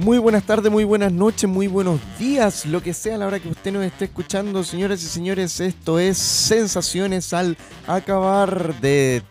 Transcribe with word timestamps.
Muy 0.00 0.16
buenas 0.16 0.44
tardes, 0.44 0.72
muy 0.72 0.84
buenas 0.84 1.12
noches, 1.12 1.48
muy 1.48 1.66
buenos 1.66 2.00
días, 2.18 2.64
lo 2.64 2.82
que 2.82 2.94
sea 2.94 3.16
a 3.16 3.18
la 3.18 3.26
hora 3.26 3.38
que 3.38 3.50
usted 3.50 3.70
nos 3.70 3.84
esté 3.84 4.06
escuchando, 4.06 4.64
señoras 4.64 5.02
y 5.02 5.06
señores. 5.06 5.60
Esto 5.60 5.98
es 5.98 6.16
Sensaciones 6.16 7.34
al 7.34 7.54
acabar 7.86 8.80
de 8.80 9.22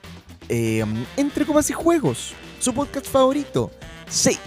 eh, 0.47 0.85
Entre 1.17 1.47
Copas 1.47 1.71
y 1.71 1.73
Juegos, 1.73 2.33
su 2.59 2.71
podcast 2.71 3.07
favorito. 3.07 3.71
Sí, 4.07 4.37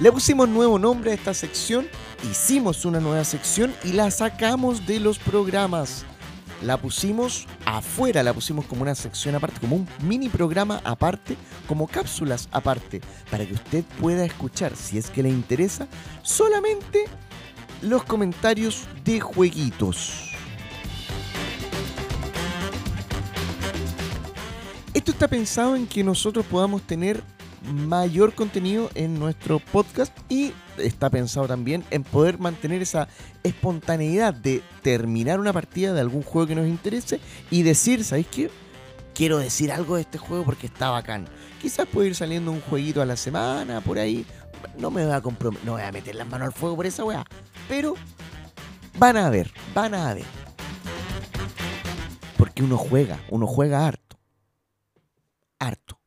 le 0.00 0.10
pusimos 0.10 0.48
nuevo 0.48 0.80
nombre 0.80 1.12
a 1.12 1.14
esta 1.14 1.32
sección, 1.32 1.86
hicimos 2.28 2.84
una 2.84 2.98
nueva 2.98 3.22
sección 3.22 3.72
y 3.84 3.92
la 3.92 4.10
sacamos 4.10 4.84
de 4.84 4.98
los 4.98 5.20
programas 5.20 6.04
la 6.62 6.76
pusimos 6.76 7.46
afuera, 7.64 8.22
la 8.22 8.32
pusimos 8.32 8.64
como 8.66 8.82
una 8.82 8.94
sección 8.94 9.34
aparte, 9.34 9.60
como 9.60 9.76
un 9.76 9.88
mini 10.02 10.28
programa 10.28 10.80
aparte, 10.84 11.36
como 11.66 11.86
cápsulas 11.86 12.48
aparte, 12.52 13.00
para 13.30 13.46
que 13.46 13.54
usted 13.54 13.84
pueda 14.00 14.24
escuchar, 14.24 14.74
si 14.76 14.98
es 14.98 15.10
que 15.10 15.22
le 15.22 15.28
interesa, 15.28 15.86
solamente 16.22 17.04
los 17.82 18.04
comentarios 18.04 18.86
de 19.04 19.20
jueguitos. 19.20 20.24
Esto 24.94 25.12
está 25.12 25.28
pensado 25.28 25.76
en 25.76 25.86
que 25.86 26.02
nosotros 26.02 26.44
podamos 26.46 26.82
tener 26.82 27.22
mayor 27.68 28.34
contenido 28.34 28.90
en 28.94 29.18
nuestro 29.18 29.58
podcast 29.58 30.16
y 30.28 30.52
está 30.78 31.10
pensado 31.10 31.46
también 31.46 31.84
en 31.90 32.04
poder 32.04 32.38
mantener 32.38 32.82
esa 32.82 33.08
espontaneidad 33.42 34.34
de 34.34 34.62
terminar 34.82 35.40
una 35.40 35.52
partida 35.52 35.92
de 35.92 36.00
algún 36.00 36.22
juego 36.22 36.46
que 36.46 36.54
nos 36.54 36.66
interese 36.66 37.20
y 37.50 37.62
decir, 37.62 38.04
¿sabéis 38.04 38.26
qué? 38.28 38.50
Quiero 39.14 39.38
decir 39.38 39.72
algo 39.72 39.96
de 39.96 40.02
este 40.02 40.18
juego 40.18 40.44
porque 40.44 40.66
está 40.66 40.90
bacán. 40.90 41.26
Quizás 41.60 41.86
puede 41.86 42.08
ir 42.08 42.14
saliendo 42.14 42.52
un 42.52 42.60
jueguito 42.60 43.02
a 43.02 43.06
la 43.06 43.16
semana, 43.16 43.80
por 43.80 43.98
ahí. 43.98 44.24
No 44.78 44.90
me 44.90 45.04
voy 45.04 45.12
a 45.12 45.20
no 45.64 45.72
voy 45.72 45.82
a 45.82 45.92
meter 45.92 46.14
las 46.14 46.28
manos 46.28 46.46
al 46.46 46.52
fuego 46.52 46.76
por 46.76 46.86
esa 46.86 47.04
weá. 47.04 47.24
Pero 47.68 47.94
van 48.96 49.16
a 49.16 49.28
ver, 49.28 49.52
van 49.74 49.94
a 49.94 50.14
ver. 50.14 50.26
Porque 52.36 52.62
uno 52.62 52.76
juega, 52.76 53.18
uno 53.30 53.46
juega 53.46 53.86
harto. 53.86 54.18
Harto. 55.58 55.97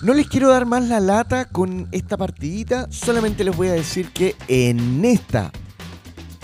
No 0.00 0.14
les 0.14 0.28
quiero 0.28 0.48
dar 0.48 0.64
más 0.64 0.84
la 0.88 1.00
lata 1.00 1.46
con 1.46 1.88
esta 1.90 2.16
partidita, 2.16 2.86
solamente 2.90 3.42
les 3.42 3.56
voy 3.56 3.66
a 3.66 3.72
decir 3.72 4.10
que 4.12 4.36
en 4.46 5.04
esta 5.04 5.50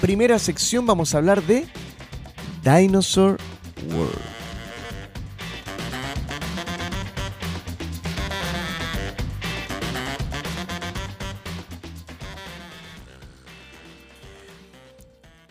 primera 0.00 0.40
sección 0.40 0.86
vamos 0.86 1.14
a 1.14 1.18
hablar 1.18 1.40
de 1.44 1.64
Dinosaur 2.64 3.38
World. 3.92 4.33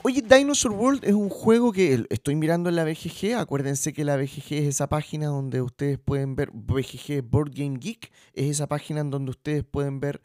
Oye, 0.06 0.22
Dinosaur 0.22 0.74
World 0.74 1.06
es 1.06 1.14
un 1.14 1.30
juego 1.30 1.72
que 1.72 2.06
estoy 2.10 2.36
mirando 2.36 2.68
en 2.68 2.76
la 2.76 2.84
BGG. 2.84 3.36
Acuérdense 3.38 3.94
que 3.94 4.04
la 4.04 4.18
BGG 4.18 4.52
es 4.56 4.68
esa 4.68 4.90
página 4.90 5.28
donde 5.28 5.62
ustedes 5.62 5.98
pueden 5.98 6.36
ver. 6.36 6.52
BGG 6.52 7.24
Board 7.24 7.54
Game 7.56 7.78
Geek 7.80 8.12
es 8.34 8.50
esa 8.50 8.68
página 8.68 9.00
en 9.00 9.10
donde 9.10 9.32
ustedes 9.32 9.64
pueden 9.64 10.02
ver 10.02 10.22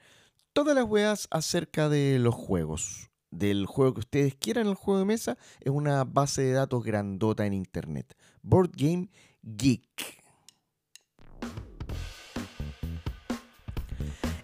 todas 0.52 0.74
las 0.74 0.84
weas 0.84 1.28
acerca 1.30 1.88
de 1.88 2.18
los 2.18 2.34
juegos. 2.34 3.08
Del 3.30 3.66
juego 3.66 3.94
que 3.94 4.00
ustedes 4.00 4.34
quieran, 4.34 4.66
el 4.66 4.74
juego 4.74 4.98
de 4.98 5.04
mesa. 5.04 5.38
Es 5.60 5.70
una 5.70 6.02
base 6.02 6.42
de 6.42 6.54
datos 6.54 6.82
grandota 6.82 7.46
en 7.46 7.52
internet. 7.52 8.16
Board 8.42 8.72
Game 8.74 9.10
Geek. 9.42 10.24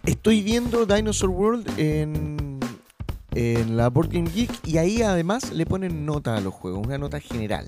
Estoy 0.05 0.43
viendo 0.43 0.85
Dinosaur 0.85 1.31
World 1.31 1.77
en 1.77 2.44
en 3.35 3.75
la 3.75 3.89
Board 3.89 4.09
Game 4.11 4.29
Geek 4.29 4.65
y 4.65 4.77
ahí 4.77 5.01
además 5.01 5.51
le 5.51 5.65
ponen 5.65 6.05
nota 6.05 6.37
a 6.37 6.41
los 6.41 6.53
juegos, 6.53 6.85
una 6.85 6.97
nota 6.97 7.19
general. 7.19 7.67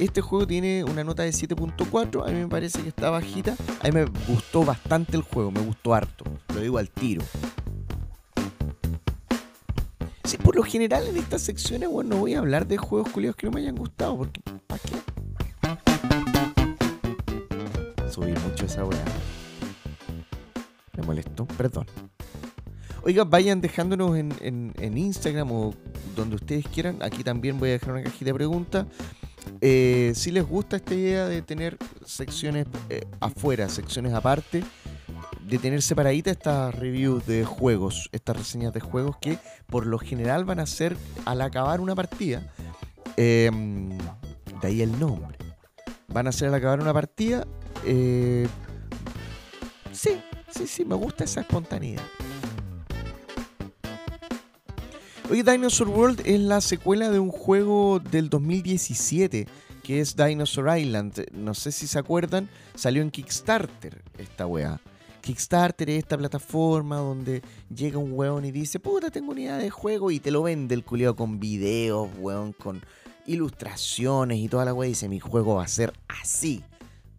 Este 0.00 0.22
juego 0.22 0.46
tiene 0.46 0.82
una 0.82 1.04
nota 1.04 1.22
de 1.22 1.30
7.4, 1.30 2.26
a 2.26 2.30
mí 2.30 2.40
me 2.40 2.48
parece 2.48 2.82
que 2.82 2.88
está 2.88 3.10
bajita. 3.10 3.54
A 3.80 3.88
mí 3.88 3.92
me 3.92 4.06
gustó 4.26 4.64
bastante 4.64 5.16
el 5.16 5.22
juego, 5.22 5.50
me 5.50 5.60
gustó 5.60 5.94
harto, 5.94 6.24
lo 6.54 6.60
digo 6.60 6.78
al 6.78 6.88
tiro. 6.90 7.22
Sí, 10.24 10.38
por 10.38 10.56
lo 10.56 10.62
general 10.62 11.06
en 11.06 11.18
estas 11.18 11.42
secciones, 11.42 11.90
bueno, 11.90 12.16
no 12.16 12.20
voy 12.22 12.34
a 12.34 12.38
hablar 12.38 12.66
de 12.66 12.78
juegos 12.78 13.10
culiados 13.10 13.36
que 13.36 13.46
no 13.46 13.52
me 13.52 13.60
hayan 13.60 13.76
gustado, 13.76 14.16
porque 14.16 14.40
¿para 14.66 14.80
qué? 14.80 14.96
Subí 18.10 18.32
mucho 18.32 18.64
esa 18.64 18.84
weá. 18.86 19.04
Me 20.96 21.02
molestó, 21.04 21.44
perdón. 21.44 21.86
Oiga, 23.06 23.24
vayan 23.24 23.60
dejándonos 23.60 24.16
en, 24.16 24.72
Instagram 24.96 25.52
o 25.52 25.74
donde 26.16 26.36
ustedes 26.36 26.66
quieran. 26.68 27.02
Aquí 27.02 27.22
también 27.22 27.58
voy 27.58 27.68
a 27.68 27.72
dejar 27.72 27.92
una 27.92 28.02
cajita 28.02 28.24
de 28.24 28.34
preguntas. 28.34 28.86
Eh, 29.60 30.12
si 30.14 30.30
les 30.30 30.42
gusta 30.42 30.76
esta 30.76 30.94
idea 30.94 31.26
de 31.26 31.42
tener 31.42 31.76
secciones 32.06 32.66
eh, 32.88 33.02
afuera, 33.20 33.68
secciones 33.68 34.14
aparte, 34.14 34.64
de 35.46 35.58
tener 35.58 35.82
separaditas 35.82 36.32
estas 36.38 36.74
reviews 36.74 37.26
de 37.26 37.44
juegos, 37.44 38.08
estas 38.12 38.38
reseñas 38.38 38.72
de 38.72 38.80
juegos 38.80 39.18
que 39.18 39.38
por 39.66 39.84
lo 39.84 39.98
general 39.98 40.46
van 40.46 40.60
a 40.60 40.66
ser 40.66 40.96
al 41.26 41.42
acabar 41.42 41.82
una 41.82 41.94
partida. 41.94 42.54
Em, 43.18 43.90
de 44.62 44.66
ahí 44.66 44.80
el 44.80 44.98
nombre. 44.98 45.36
Van 46.08 46.26
a 46.26 46.32
ser 46.32 46.48
al 46.48 46.54
acabar 46.54 46.80
una 46.80 46.94
partida. 46.94 47.46
Eh, 47.84 48.48
sí, 49.92 50.22
sí, 50.48 50.66
sí, 50.66 50.86
me 50.86 50.94
gusta 50.94 51.24
esa 51.24 51.42
espontaneidad. 51.42 52.02
Oye, 55.30 55.42
Dinosaur 55.42 55.88
World 55.88 56.20
es 56.26 56.38
la 56.38 56.60
secuela 56.60 57.10
de 57.10 57.18
un 57.18 57.30
juego 57.30 57.98
del 57.98 58.28
2017 58.28 59.46
que 59.82 60.00
es 60.00 60.16
Dinosaur 60.16 60.78
Island. 60.78 61.26
No 61.32 61.54
sé 61.54 61.72
si 61.72 61.86
se 61.86 61.98
acuerdan, 61.98 62.48
salió 62.74 63.02
en 63.02 63.10
Kickstarter 63.10 64.02
esta 64.18 64.46
weá. 64.46 64.80
Kickstarter 65.22 65.88
es 65.88 65.98
esta 65.98 66.18
plataforma 66.18 66.96
donde 66.96 67.40
llega 67.74 67.96
un 67.96 68.12
weón 68.12 68.44
y 68.44 68.52
dice, 68.52 68.80
puta, 68.80 69.10
tengo 69.10 69.32
una 69.32 69.40
idea 69.40 69.56
de 69.56 69.70
juego 69.70 70.10
y 70.10 70.20
te 70.20 70.30
lo 70.30 70.42
vende 70.42 70.74
el 70.74 70.84
culiado 70.84 71.16
con 71.16 71.40
videos, 71.40 72.10
weón, 72.18 72.52
con 72.52 72.82
ilustraciones 73.26 74.38
y 74.38 74.48
toda 74.48 74.66
la 74.66 74.74
weá. 74.74 74.88
Dice, 74.88 75.08
mi 75.08 75.20
juego 75.20 75.54
va 75.56 75.64
a 75.64 75.68
ser 75.68 75.94
así 76.08 76.62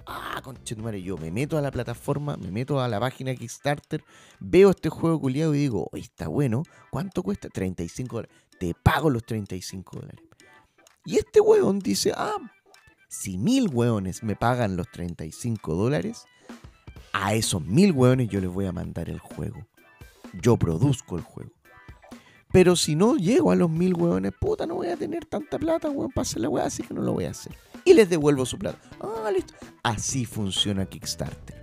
ah, 0.06 0.42
conchetumare, 0.44 1.02
yo 1.02 1.18
me 1.18 1.32
meto 1.32 1.58
a 1.58 1.62
la 1.62 1.72
plataforma, 1.72 2.38
me 2.38 2.52
meto 2.52 2.80
a 2.80 2.88
la 2.88 3.00
página 3.00 3.36
Kickstarter, 3.36 4.04
veo 4.40 4.70
este 4.70 4.90
juego 4.90 5.20
culiado 5.20 5.56
y 5.56 5.60
digo, 5.60 5.88
oye, 5.92 6.04
está 6.04 6.28
bueno, 6.28 6.64
¿cuánto 6.92 7.24
cuesta? 7.24 7.50
35 7.50 8.16
dólares. 8.16 8.36
Te 8.60 8.74
pago 8.74 9.10
los 9.10 9.26
35 9.26 10.00
dólares. 10.00 10.22
Y 11.06 11.18
este 11.18 11.42
weón 11.42 11.80
dice, 11.80 12.14
ah, 12.16 12.38
si 13.08 13.38
mil 13.38 13.70
weones 13.70 14.24
me 14.24 14.36
pagan 14.36 14.76
los 14.76 14.90
35 14.92 15.76
dólares, 15.76 16.26
a 17.14 17.34
esos 17.34 17.64
mil 17.64 17.92
weones 17.92 18.30
yo 18.30 18.42
les 18.42 18.50
voy 18.50 18.66
a 18.66 18.72
mandar 18.72 19.10
el 19.10 19.20
juego. 19.20 19.68
Yo 20.42 20.58
produzco 20.58 21.18
el 21.18 21.24
juego. 21.24 21.52
Pero 22.52 22.76
si 22.76 22.96
no 22.96 23.18
llego 23.18 23.52
a 23.52 23.56
los 23.56 23.70
mil 23.70 23.94
weones, 23.94 24.32
puta, 24.40 24.66
no 24.66 24.76
voy 24.76 24.88
a 24.88 24.98
tener 24.98 25.26
tanta 25.26 25.60
plata, 25.60 25.90
weón, 25.90 26.12
para 26.12 26.24
hacer 26.24 26.42
la 26.42 26.50
weá, 26.50 26.66
así 26.66 26.84
que 26.84 26.94
no 26.94 27.02
lo 27.02 27.14
voy 27.14 27.26
a 27.26 27.32
hacer 27.32 27.56
y 27.86 27.94
les 27.94 28.10
devuelvo 28.10 28.46
su 28.46 28.58
plata. 28.58 28.80
Ah, 29.00 29.32
listo. 29.32 29.54
Así 29.84 30.26
funciona 30.26 30.88
Kickstarter. 30.88 31.56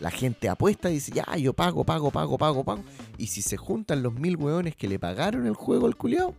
La 0.00 0.10
gente 0.10 0.48
apuesta 0.48 0.90
y 0.90 0.94
dice, 0.94 1.12
ya, 1.12 1.36
yo 1.36 1.52
pago, 1.52 1.84
pago, 1.84 2.10
pago, 2.10 2.38
pago, 2.38 2.64
pago. 2.64 2.82
Y 3.18 3.26
si 3.26 3.42
se 3.42 3.58
juntan 3.58 4.02
los 4.02 4.14
mil 4.14 4.36
hueones 4.36 4.74
que 4.74 4.88
le 4.88 4.98
pagaron 4.98 5.46
el 5.46 5.54
juego 5.54 5.86
al 5.86 5.94
culiao, 5.94 6.34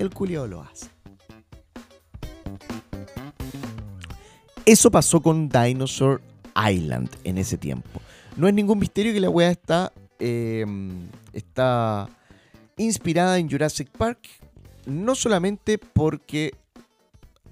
el 0.00 0.10
culiao 0.10 0.48
lo 0.48 0.62
hace. 0.62 0.88
Eso 4.66 4.90
pasó 4.90 5.22
con 5.22 5.48
Dinosaur 5.48 6.20
Island 6.56 7.08
en 7.22 7.38
ese 7.38 7.56
tiempo. 7.56 8.00
No 8.36 8.48
es 8.48 8.54
ningún 8.54 8.80
misterio 8.80 9.12
que 9.12 9.20
la 9.20 9.30
weá 9.30 9.50
está, 9.50 9.92
em, 10.18 11.06
está 11.32 12.08
inspirada 12.76 13.38
en 13.38 13.48
Jurassic 13.48 13.90
Park. 13.90 14.18
No 14.86 15.14
solamente 15.14 15.78
porque 15.78 16.54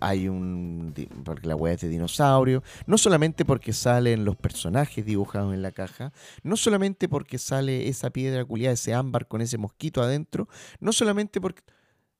hay 0.02 0.28
un. 0.28 0.92
porque 1.24 1.46
la 1.46 1.54
weá 1.54 1.74
es 1.74 1.80
de 1.80 1.88
dinosaurio. 1.88 2.62
No 2.86 2.98
solamente 2.98 3.44
porque 3.44 3.72
salen 3.72 4.24
los 4.24 4.36
personajes 4.36 5.06
dibujados 5.06 5.54
en 5.54 5.62
la 5.62 5.70
caja. 5.70 6.12
No 6.42 6.56
solamente 6.56 7.08
porque 7.08 7.38
sale 7.38 7.88
esa 7.88 8.10
piedra 8.10 8.44
culiada, 8.44 8.74
ese 8.74 8.94
ámbar 8.94 9.28
con 9.28 9.40
ese 9.40 9.58
mosquito 9.58 10.02
adentro. 10.02 10.48
No 10.80 10.92
solamente 10.92 11.40
porque. 11.40 11.62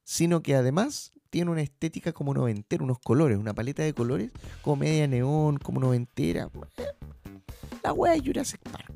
sino 0.05 0.43
que 0.43 0.55
además 0.55 1.13
tiene 1.31 1.51
una 1.51 1.63
estética 1.63 2.13
como 2.13 2.35
noventera, 2.35 2.85
unos 2.85 2.99
colores, 2.99 3.39
una 3.39 3.55
paleta 3.55 3.83
de 3.83 3.95
colores, 3.95 4.31
como 4.61 4.77
media 4.77 5.09
neón, 5.09 5.59
como 5.59 5.81
noventera. 5.81 6.49
La 7.83 7.93
weá 7.93 8.13
de 8.13 8.21
Jurassic 8.21 8.61
Park. 8.71 8.93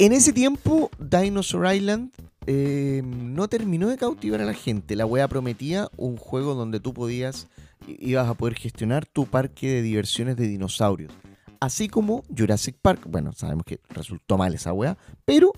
En 0.00 0.12
ese 0.12 0.32
tiempo, 0.32 0.90
Dinosaur 0.98 1.74
Island 1.74 2.12
eh, 2.50 3.02
no 3.04 3.46
terminó 3.46 3.88
de 3.88 3.98
cautivar 3.98 4.40
a 4.40 4.46
la 4.46 4.54
gente. 4.54 4.96
La 4.96 5.04
wea 5.04 5.28
prometía 5.28 5.90
un 5.98 6.16
juego 6.16 6.54
donde 6.54 6.80
tú 6.80 6.94
podías 6.94 7.46
ibas 7.86 8.26
a 8.26 8.32
poder 8.32 8.54
gestionar 8.54 9.04
tu 9.04 9.26
parque 9.26 9.68
de 9.68 9.82
diversiones 9.82 10.36
de 10.36 10.48
dinosaurios. 10.48 11.12
Así 11.60 11.88
como 11.88 12.24
Jurassic 12.34 12.76
Park, 12.80 13.02
bueno, 13.06 13.34
sabemos 13.34 13.64
que 13.66 13.80
resultó 13.90 14.38
mal 14.38 14.54
esa 14.54 14.72
weá, 14.72 14.96
pero 15.26 15.52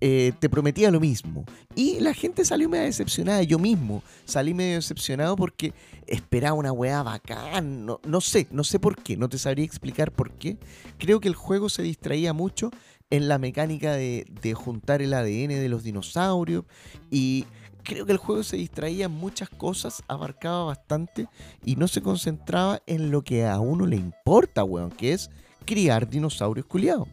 eh, 0.00 0.32
te 0.38 0.48
prometía 0.48 0.92
lo 0.92 1.00
mismo. 1.00 1.46
Y 1.74 1.98
la 1.98 2.14
gente 2.14 2.44
salió 2.44 2.68
medio 2.68 2.84
decepcionada, 2.84 3.42
yo 3.42 3.58
mismo 3.58 4.04
salí 4.24 4.54
medio 4.54 4.76
decepcionado 4.76 5.34
porque 5.34 5.74
esperaba 6.06 6.54
una 6.54 6.70
weá 6.70 7.02
bacán, 7.02 7.86
no, 7.86 8.00
no 8.04 8.20
sé, 8.20 8.46
no 8.52 8.62
sé 8.62 8.78
por 8.78 9.02
qué, 9.02 9.16
no 9.16 9.28
te 9.28 9.36
sabría 9.36 9.64
explicar 9.64 10.12
por 10.12 10.30
qué. 10.30 10.58
Creo 10.96 11.18
que 11.18 11.26
el 11.26 11.34
juego 11.34 11.68
se 11.68 11.82
distraía 11.82 12.32
mucho 12.32 12.70
en 13.10 13.28
la 13.28 13.38
mecánica 13.38 13.92
de, 13.92 14.54
juntar 14.54 15.02
el 15.02 15.12
ADN 15.12 15.48
de 15.48 15.68
los 15.68 15.82
dinosaurios 15.82 16.64
y 17.10 17.44
creo 17.82 18.06
que 18.06 18.12
el 18.12 18.18
juego 18.18 18.42
se 18.42 18.56
distraía 18.56 19.06
en 19.06 19.12
muchas 19.12 19.48
cosas, 19.48 20.02
abarcaba 20.08 20.64
bastante 20.64 21.28
y 21.64 21.76
no 21.76 21.88
se 21.88 22.02
concentraba 22.02 22.80
en 22.86 23.10
lo 23.10 23.22
que 23.22 23.46
a 23.46 23.58
uno 23.60 23.86
le 23.86 23.96
importa, 23.96 24.64
weón, 24.64 24.90
que 24.90 25.12
es 25.12 25.30
criar 25.64 26.08
dinosaurios 26.08 26.66
culiados. 26.66 27.08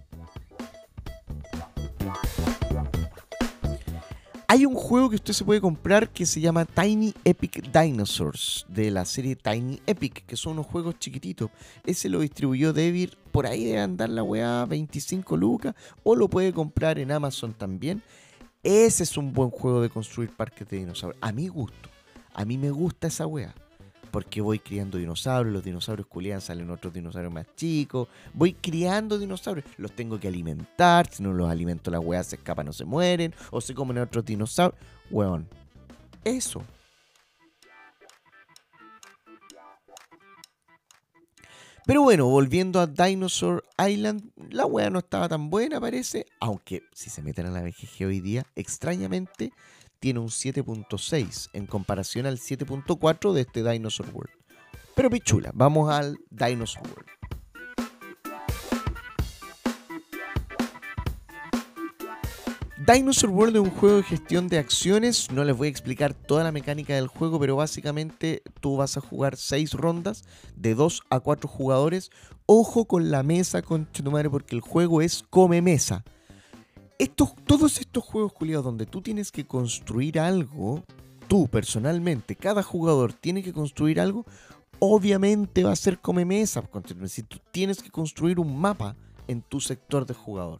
Hay 4.57 4.65
un 4.65 4.73
juego 4.73 5.11
que 5.11 5.17
usted 5.17 5.33
se 5.33 5.45
puede 5.45 5.61
comprar 5.61 6.09
que 6.09 6.25
se 6.25 6.41
llama 6.41 6.65
Tiny 6.65 7.13
Epic 7.23 7.71
Dinosaurs, 7.71 8.65
de 8.67 8.89
la 8.89 9.05
serie 9.05 9.35
Tiny 9.35 9.79
Epic, 9.85 10.25
que 10.25 10.35
son 10.35 10.53
unos 10.53 10.65
juegos 10.65 10.97
chiquititos. 10.97 11.51
Ese 11.85 12.09
lo 12.09 12.21
distribuyó 12.21 12.73
Devir, 12.73 13.19
por 13.31 13.45
ahí 13.45 13.65
de 13.65 13.77
andar 13.77 14.09
la 14.09 14.23
weá 14.23 14.65
25 14.65 15.37
lucas, 15.37 15.75
o 16.01 16.15
lo 16.15 16.27
puede 16.27 16.53
comprar 16.53 16.97
en 16.97 17.11
Amazon 17.11 17.53
también. 17.53 18.01
Ese 18.63 19.03
es 19.03 19.15
un 19.15 19.31
buen 19.31 19.51
juego 19.51 19.79
de 19.79 19.91
construir 19.91 20.31
parques 20.31 20.67
de 20.67 20.77
dinosaurios. 20.77 21.21
A 21.21 21.31
mi 21.31 21.49
gusto. 21.49 21.89
A 22.33 22.43
mí 22.43 22.57
me 22.57 22.71
gusta 22.71 23.05
esa 23.09 23.27
wea. 23.27 23.53
Porque 24.11 24.41
voy 24.41 24.59
criando 24.59 24.97
dinosaurios, 24.97 25.53
los 25.53 25.63
dinosaurios 25.63 26.07
culiados 26.07 26.45
salen 26.45 26.69
otros 26.69 26.93
dinosaurios 26.93 27.33
más 27.33 27.45
chicos. 27.55 28.07
Voy 28.33 28.53
criando 28.53 29.19
dinosaurios, 29.19 29.65
los 29.77 29.91
tengo 29.91 30.19
que 30.19 30.27
alimentar. 30.27 31.09
Si 31.11 31.21
no 31.23 31.33
los 31.33 31.49
alimento, 31.49 31.91
las 31.91 32.03
weas 32.03 32.27
se 32.27 32.37
escapan, 32.37 32.65
no 32.65 32.73
se 32.73 32.85
mueren. 32.85 33.33
O 33.51 33.61
se 33.61 33.73
comen 33.73 33.97
otros 33.97 34.25
dinosaurios. 34.25 34.79
Weón. 35.09 35.47
Eso. 36.23 36.63
Pero 41.87 42.01
bueno, 42.01 42.25
volviendo 42.25 42.81
a 42.81 42.85
Dinosaur 42.85 43.63
Island, 43.79 44.29
la 44.49 44.65
wea 44.65 44.89
no 44.89 44.99
estaba 44.99 45.29
tan 45.29 45.49
buena, 45.49 45.79
parece. 45.79 46.25
Aunque 46.41 46.83
si 46.93 47.09
se 47.09 47.21
meten 47.21 47.45
a 47.45 47.49
la 47.49 47.61
BGG 47.61 48.05
hoy 48.05 48.19
día, 48.19 48.45
extrañamente 48.57 49.53
tiene 49.99 50.19
un 50.19 50.27
7.6 50.27 51.49
en 51.53 51.65
comparación 51.65 52.25
al 52.25 52.37
7.4 52.37 53.33
de 53.33 53.41
este 53.41 53.69
Dinosaur 53.69 54.09
World. 54.13 54.33
Pero 54.95 55.09
pichula, 55.09 55.51
vamos 55.53 55.91
al 55.91 56.17
Dinosaur 56.31 56.87
World. 56.87 57.17
Dinosaur 62.87 63.33
World 63.33 63.55
es 63.57 63.61
un 63.63 63.69
juego 63.69 63.97
de 63.97 64.03
gestión 64.03 64.47
de 64.47 64.59
acciones. 64.59 65.29
No 65.29 65.43
les 65.43 65.57
voy 65.57 65.67
a 65.67 65.71
explicar 65.71 66.13
toda 66.13 66.45
la 66.45 66.53
mecánica 66.53 66.95
del 66.95 67.07
juego, 67.07 67.37
pero 67.37 67.57
básicamente 67.57 68.43
tú 68.61 68.77
vas 68.77 68.95
a 68.95 69.01
jugar 69.01 69.35
6 69.35 69.73
rondas 69.73 70.23
de 70.55 70.73
2 70.73 71.01
a 71.09 71.19
4 71.19 71.49
jugadores. 71.49 72.11
Ojo 72.45 72.85
con 72.85 73.11
la 73.11 73.23
mesa, 73.23 73.61
con 73.61 73.89
madre, 74.09 74.29
porque 74.29 74.55
el 74.55 74.61
juego 74.61 75.01
es 75.01 75.25
come 75.29 75.61
mesa. 75.61 76.05
Estos, 76.99 77.35
todos 77.45 77.79
estos 77.79 78.03
juegos, 78.03 78.33
culiados, 78.33 78.65
donde 78.65 78.85
tú 78.85 79.01
tienes 79.01 79.31
que 79.31 79.45
construir 79.45 80.19
algo, 80.19 80.83
tú 81.27 81.47
personalmente, 81.47 82.35
cada 82.35 82.63
jugador 82.63 83.13
tiene 83.13 83.43
que 83.43 83.53
construir 83.53 83.99
algo, 83.99 84.25
obviamente 84.79 85.63
va 85.63 85.71
a 85.71 85.75
ser 85.75 85.99
come 85.99 86.25
mesa. 86.25 86.63
Si 87.05 87.23
tú 87.23 87.37
tienes 87.51 87.81
que 87.81 87.91
construir 87.91 88.39
un 88.39 88.59
mapa 88.59 88.95
en 89.27 89.41
tu 89.41 89.59
sector 89.59 90.05
de 90.05 90.13
jugador. 90.13 90.59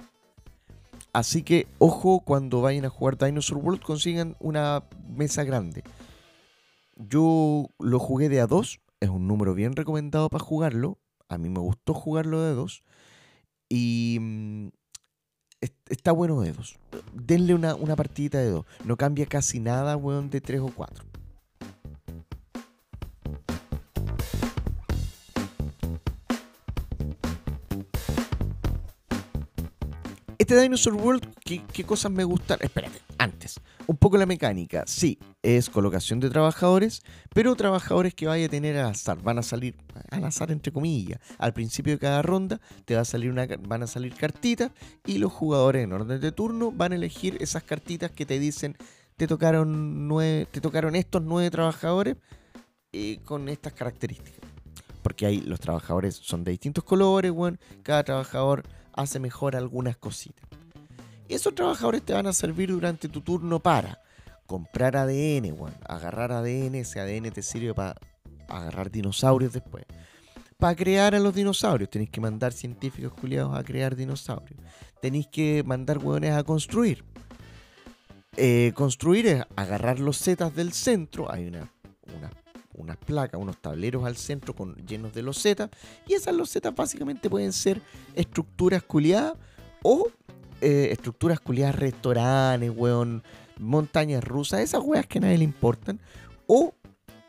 Así 1.13 1.42
que 1.42 1.68
ojo 1.80 2.19
cuando 2.19 2.62
vayan 2.62 2.86
a 2.86 2.90
jugar 2.90 3.18
Dinosaur 3.18 3.63
World 3.63 3.81
consigan 3.81 4.36
una 4.40 4.83
mesa 5.07 5.44
grande. 5.44 5.83
Yo 6.95 7.69
lo 7.80 8.00
jugué 8.00 8.30
de 8.30 8.42
a 8.42 8.48
2, 8.48 8.80
es 9.00 9.10
un 9.10 9.28
número 9.28 9.54
bien 9.54 9.75
recomendado 9.75 10.30
para 10.30 10.44
jugarlo. 10.44 10.98
A 11.30 11.38
mí 11.38 11.50
me 11.50 11.60
gustó 11.60 11.94
jugarlo 11.94 12.42
de 12.42 12.51
a 12.51 12.54
2. 12.54 12.83
Y 13.69 14.18
mm, 14.19 14.68
está 15.62 16.12
bueno 16.12 16.42
de 16.42 16.51
2. 16.51 16.77
Denle 17.13 17.54
una, 17.54 17.75
una 17.75 17.95
partidita 17.95 18.39
de 18.39 18.50
2. 18.50 18.65
No 18.86 18.98
cambia 18.98 19.25
casi 19.25 19.59
nada, 19.59 19.98
weón, 19.98 20.30
de 20.30 20.42
3 20.42 20.62
o 20.62 20.68
4. 20.68 21.06
Este 30.48 30.62
Dinosaur 30.62 30.95
World, 30.95 31.27
¿qué, 31.44 31.83
cosas 31.83 32.09
me 32.09 32.24
gustan? 32.24 32.59
Espérate, 32.62 33.01
antes, 33.18 33.59
un 33.88 33.98
poco 33.98 34.18
la 34.18 34.25
mecánica. 34.25 34.84
Sí, 34.86 35.18
es 35.42 35.69
colocación 35.69 36.19
de 36.19 36.30
trabajadores, 36.30 37.01
pero 37.34 37.56
trabajadores 37.56 38.13
que 38.13 38.28
vaya 38.28 38.45
a 38.45 38.50
tener 38.50 38.78
al 38.78 38.92
azar. 38.92 39.22
Van 39.24 39.39
a 39.39 39.44
salir 39.44 39.75
al 40.12 40.24
azar, 40.25 40.51
entre 40.51 40.72
comillas. 40.72 41.19
Al 41.38 41.54
principio 41.54 41.94
de 41.94 42.00
cada 42.00 42.22
ronda 42.22 42.60
te 42.86 42.95
va 42.95 43.01
a 43.01 43.06
salir 43.06 43.31
una, 43.31 43.48
van 43.68 43.84
a 43.84 43.88
salir 43.88 44.13
cartitas 44.13 44.72
y 45.06 45.18
los 45.18 45.31
jugadores 45.31 45.84
en 45.84 45.94
orden 45.94 46.22
de 46.22 46.31
turno 46.31 46.72
van 46.72 46.92
a 46.92 46.95
elegir 46.95 47.38
esas 47.39 47.63
cartitas 47.63 48.12
que 48.12 48.25
te 48.25 48.39
dicen 48.39 48.78
te 49.16 49.25
tocaron, 49.25 50.07
nueve, 50.07 50.48
te 50.51 50.62
tocaron 50.62 50.95
estos 50.95 51.24
nueve 51.24 51.50
trabajadores 51.50 52.18
y 52.92 53.18
con 53.18 53.50
estas 53.50 53.74
características. 53.74 54.48
Porque 55.01 55.25
ahí 55.25 55.42
los 55.42 55.60
trabajadores 55.60 56.16
son 56.16 56.44
de 56.44 56.51
distintos 56.51 56.83
colores, 56.83 57.31
bueno, 57.31 57.57
cada 57.81 58.04
trabajador 58.04 58.63
hace 58.94 59.19
mejor 59.19 59.56
algunas 59.56 59.98
cositas. 59.98 60.48
Y 61.28 61.34
esos 61.34 61.54
trabajadores 61.54 62.04
te 62.04 62.14
van 62.14 62.28
a 62.28 62.34
servir 62.34 62.72
durante 62.72 63.10
tu 63.10 63.22
turno 63.22 63.60
para 63.60 64.02
comprar 64.46 64.96
ADN, 64.96 65.56
agarrar 65.88 66.32
ADN, 66.32 66.76
ese 66.76 67.00
ADN 67.00 67.32
te 67.32 67.42
sirve 67.42 67.74
para 67.74 67.96
agarrar 68.48 68.90
dinosaurios 68.90 69.54
después. 69.54 69.86
Para 70.58 70.76
crear 70.76 71.14
a 71.14 71.20
los 71.20 71.36
dinosaurios, 71.36 71.90
tenéis 71.90 72.10
que 72.10 72.22
mandar 72.22 72.54
científicos 72.54 73.14
culiados 73.14 73.56
a 73.56 73.64
crear 73.64 73.96
dinosaurios. 73.96 74.60
Tenéis 75.02 75.28
que 75.28 75.64
mandar 75.66 76.00
hueones 76.00 76.31
a 76.31 76.44
construir. 76.44 77.04
Eh, 78.36 78.72
construir 78.74 79.28
es 79.28 79.44
agarrar 79.56 80.00
los 80.00 80.18
zetas 80.18 80.56
del 80.56 80.74
centro. 80.74 81.31
Hay 81.31 81.48
una, 81.48 81.72
una 82.16 82.31
unas 82.78 82.98
placas, 82.98 83.42
unos 83.42 83.57
tableros 83.57 84.06
al 84.06 84.16
centro 84.16 84.56
con, 84.56 84.76
llenos 84.86 85.14
de 85.14 85.24
losetas. 85.24 85.69
Y 86.07 86.14
esas 86.14 86.34
losetas 86.36 86.74
básicamente 86.74 87.30
pueden 87.30 87.52
ser 87.52 87.81
estructuras 88.16 88.84
culiadas 88.84 89.34
o 89.84 90.10
eh, 90.61 90.90
estructuras 90.92 91.40
culiadas, 91.40 91.76
restaurantes, 91.76 92.71
weón, 92.76 93.23
montañas 93.59 94.23
rusas, 94.23 94.61
esas 94.61 94.81
weas 94.83 95.06
que 95.06 95.19
a 95.19 95.21
nadie 95.21 95.37
le 95.37 95.44
importan. 95.44 95.99
O 96.47 96.73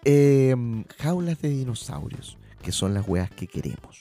em, 0.05 0.85
jaulas 0.99 1.41
de 1.43 1.51
dinosaurios, 1.51 2.39
que 2.63 2.73
son 2.73 2.95
las 2.95 3.07
weas 3.07 3.31
que 3.31 3.47
queremos. 3.47 3.99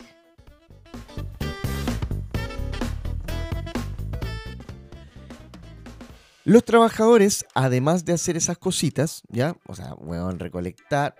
Los 6.45 6.63
trabajadores, 6.63 7.45
además 7.53 8.05
de 8.05 8.13
hacer 8.13 8.37
esas 8.37 8.57
cositas, 8.57 9.21
¿ya? 9.27 9.57
O 9.67 9.75
sea, 9.75 9.93
weón, 9.95 10.39
recolectar, 10.39 11.15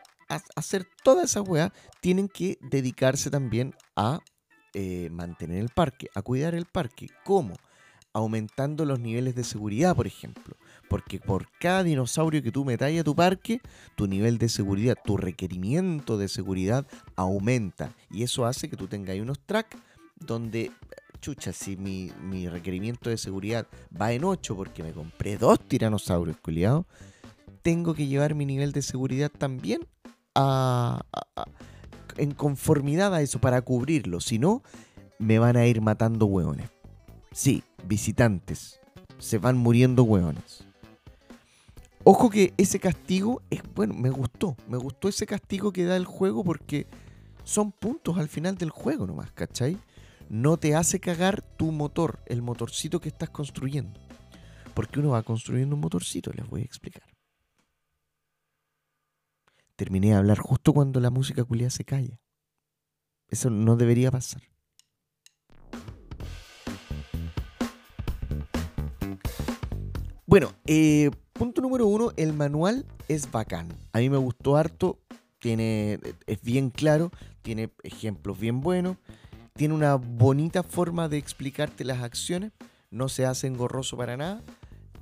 hacer 0.55 0.87
toda 1.03 1.25
esa 1.25 1.41
weá, 1.41 1.73
tienen 1.99 2.29
que 2.29 2.57
dedicarse 2.61 3.29
también 3.29 3.75
a 3.97 4.21
eh, 4.73 5.09
mantener 5.11 5.59
el 5.59 5.69
parque, 5.69 6.07
a 6.15 6.21
cuidar 6.21 6.55
el 6.55 6.65
parque. 6.65 7.07
¿Cómo? 7.25 7.55
Aumentando 8.13 8.85
los 8.85 8.99
niveles 8.99 9.35
de 9.35 9.43
seguridad, 9.43 9.95
por 9.95 10.07
ejemplo. 10.07 10.55
Porque 10.89 11.19
por 11.19 11.47
cada 11.59 11.83
dinosaurio 11.83 12.41
que 12.41 12.51
tú 12.51 12.65
metas 12.65 12.91
a 12.97 13.03
tu 13.03 13.15
parque, 13.15 13.61
tu 13.95 14.07
nivel 14.07 14.37
de 14.37 14.49
seguridad, 14.49 14.95
tu 15.03 15.17
requerimiento 15.17 16.17
de 16.17 16.27
seguridad 16.27 16.87
aumenta. 17.15 17.93
Y 18.09 18.23
eso 18.23 18.45
hace 18.45 18.69
que 18.69 18.77
tú 18.77 18.87
tengas 18.87 19.19
unos 19.19 19.39
tracks 19.45 19.77
donde, 20.15 20.71
chucha, 21.19 21.53
si 21.53 21.77
mi, 21.77 22.11
mi 22.21 22.47
requerimiento 22.47 23.09
de 23.09 23.17
seguridad 23.17 23.67
va 23.99 24.13
en 24.13 24.23
8 24.23 24.55
porque 24.55 24.83
me 24.83 24.93
compré 24.93 25.37
dos 25.37 25.59
tiranosaurios, 25.59 26.37
culiados, 26.37 26.85
tengo 27.61 27.93
que 27.93 28.07
llevar 28.07 28.33
mi 28.33 28.45
nivel 28.45 28.71
de 28.71 28.81
seguridad 28.81 29.29
también 29.29 29.81
en 32.17 32.31
conformidad 32.31 33.13
a 33.13 33.21
eso 33.21 33.39
para 33.39 33.61
cubrirlo. 33.61 34.19
Si 34.19 34.39
no, 34.39 34.63
me 35.19 35.39
van 35.39 35.57
a 35.57 35.65
ir 35.65 35.81
matando 35.81 36.25
hueones. 36.25 36.69
Sí, 37.31 37.63
visitantes. 37.85 38.79
Se 39.19 39.37
van 39.37 39.57
muriendo 39.57 40.03
hueones. 40.03 40.65
Ojo 42.03 42.29
que 42.29 42.53
ese 42.57 42.79
castigo 42.79 43.41
es 43.49 43.61
bueno, 43.75 43.93
me 43.93 44.09
gustó. 44.09 44.55
Me 44.67 44.77
gustó 44.77 45.09
ese 45.09 45.25
castigo 45.25 45.71
que 45.71 45.85
da 45.85 45.97
el 45.97 46.05
juego 46.05 46.43
porque 46.43 46.87
son 47.43 47.71
puntos 47.71 48.17
al 48.17 48.29
final 48.29 48.57
del 48.57 48.69
juego 48.69 49.07
nomás, 49.07 49.31
¿cachai? 49.31 49.77
No 50.29 50.57
te 50.57 50.75
hace 50.75 50.99
cagar 50.99 51.41
tu 51.41 51.71
motor, 51.71 52.19
el 52.25 52.41
motorcito 52.41 52.99
que 52.99 53.09
estás 53.09 53.29
construyendo. 53.29 53.99
Porque 54.73 54.99
uno 54.99 55.09
va 55.09 55.23
construyendo 55.23 55.75
un 55.75 55.81
motorcito, 55.81 56.31
les 56.33 56.47
voy 56.47 56.61
a 56.61 56.65
explicar. 56.65 57.03
terminé 59.77 60.07
de 60.07 60.15
hablar 60.15 60.39
justo 60.39 60.73
cuando 60.73 60.99
la 60.99 61.11
música 61.11 61.43
culia 61.45 61.69
se 61.69 61.85
calla. 61.85 62.19
Eso 63.29 63.49
no 63.49 63.77
debería 63.77 64.11
pasar. 64.11 64.41
Bueno, 70.29 70.53
eh, 70.65 71.09
punto 71.31 71.61
número 71.61 71.87
uno, 71.87 72.11
el 72.17 72.33
manual 72.33 72.85
es 73.07 73.31
bacán. 73.31 73.69
A 73.93 73.99
mí 73.99 74.09
me 74.09 74.17
gustó 74.17 74.57
harto, 74.57 74.99
tiene, 75.39 76.01
es 76.25 76.41
bien 76.41 76.69
claro, 76.69 77.11
tiene 77.43 77.69
ejemplos 77.81 78.37
bien 78.37 78.59
buenos, 78.59 78.97
tiene 79.53 79.73
una 79.73 79.95
bonita 79.95 80.63
forma 80.63 81.07
de 81.07 81.17
explicarte 81.17 81.85
las 81.85 82.03
acciones, 82.03 82.51
no 82.91 83.07
se 83.07 83.25
hace 83.25 83.47
engorroso 83.47 83.95
para 83.95 84.17
nada. 84.17 84.43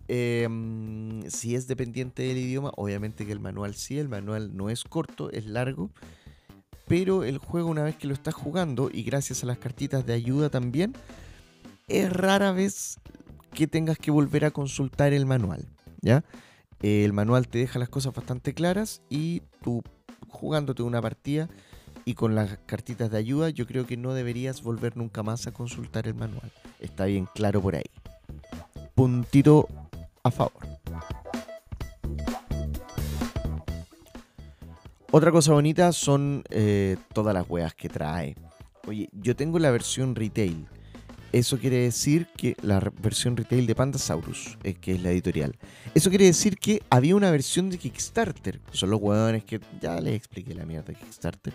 Em, 0.07 1.27
si 1.27 1.55
es 1.55 1.65
dependiente 1.65 2.21
del 2.21 2.37
idioma, 2.37 2.71
obviamente 2.77 3.25
que 3.25 3.31
el 3.31 3.39
manual 3.39 3.73
sí, 3.73 3.97
el 3.97 4.09
manual 4.09 4.55
no 4.55 4.69
es 4.69 4.83
corto, 4.83 5.31
es 5.31 5.47
largo, 5.47 5.89
pero 6.87 7.23
el 7.23 7.39
juego 7.39 7.69
una 7.69 7.81
vez 7.81 7.95
que 7.95 8.05
lo 8.05 8.13
estás 8.13 8.35
jugando 8.35 8.91
y 8.93 9.01
gracias 9.01 9.41
a 9.41 9.47
las 9.47 9.57
cartitas 9.57 10.05
de 10.05 10.13
ayuda 10.13 10.51
también, 10.51 10.93
es 11.87 12.13
rara 12.13 12.51
vez 12.51 12.99
que 13.55 13.65
tengas 13.67 13.97
que 13.97 14.11
volver 14.11 14.45
a 14.45 14.51
consultar 14.51 15.13
el 15.13 15.25
manual, 15.25 15.65
¿ya? 16.01 16.23
El 16.81 17.13
manual 17.13 17.47
te 17.47 17.57
deja 17.57 17.79
las 17.79 17.89
cosas 17.89 18.13
bastante 18.13 18.53
claras 18.53 19.01
y 19.09 19.41
tú 19.63 19.81
jugándote 20.27 20.83
una 20.83 21.01
partida 21.01 21.49
y 22.03 22.13
con 22.13 22.35
las 22.35 22.59
cartitas 22.67 23.09
de 23.09 23.17
ayuda, 23.17 23.49
yo 23.49 23.65
creo 23.65 23.87
que 23.87 23.97
no 23.97 24.13
deberías 24.13 24.61
volver 24.61 24.95
nunca 24.95 25.23
más 25.23 25.47
a 25.47 25.51
consultar 25.51 26.07
el 26.07 26.13
manual. 26.13 26.51
Está 26.79 27.05
bien 27.05 27.27
claro 27.33 27.61
por 27.61 27.75
ahí. 27.75 27.89
Puntito 28.93 29.67
a 30.21 30.29
favor. 30.29 30.67
Otra 35.11 35.31
cosa 35.31 35.53
bonita 35.53 35.93
son 35.93 36.43
eh, 36.49 36.97
todas 37.13 37.33
las 37.33 37.49
weas 37.49 37.73
que 37.73 37.87
trae. 37.87 38.35
Oye, 38.85 39.09
yo 39.13 39.35
tengo 39.35 39.57
la 39.59 39.71
versión 39.71 40.13
retail. 40.13 40.67
Eso 41.35 41.59
quiere 41.59 41.79
decir 41.79 42.27
que 42.37 42.55
la 42.61 42.79
versión 42.79 43.35
retail 43.35 43.67
de 43.67 43.75
Pandasaurus, 43.75 44.57
eh, 44.63 44.73
que 44.73 44.93
es 44.93 45.03
la 45.03 45.11
editorial. 45.11 45.57
Eso 45.93 46.09
quiere 46.09 46.23
decir 46.23 46.57
que 46.57 46.81
había 46.89 47.13
una 47.13 47.29
versión 47.29 47.69
de 47.69 47.77
Kickstarter. 47.77 48.61
Son 48.71 48.89
los 48.89 49.01
hueones 49.01 49.43
que 49.43 49.59
ya 49.81 49.99
les 49.99 50.15
expliqué 50.15 50.55
la 50.55 50.65
mierda 50.65 50.93
de 50.93 50.95
Kickstarter. 50.95 51.51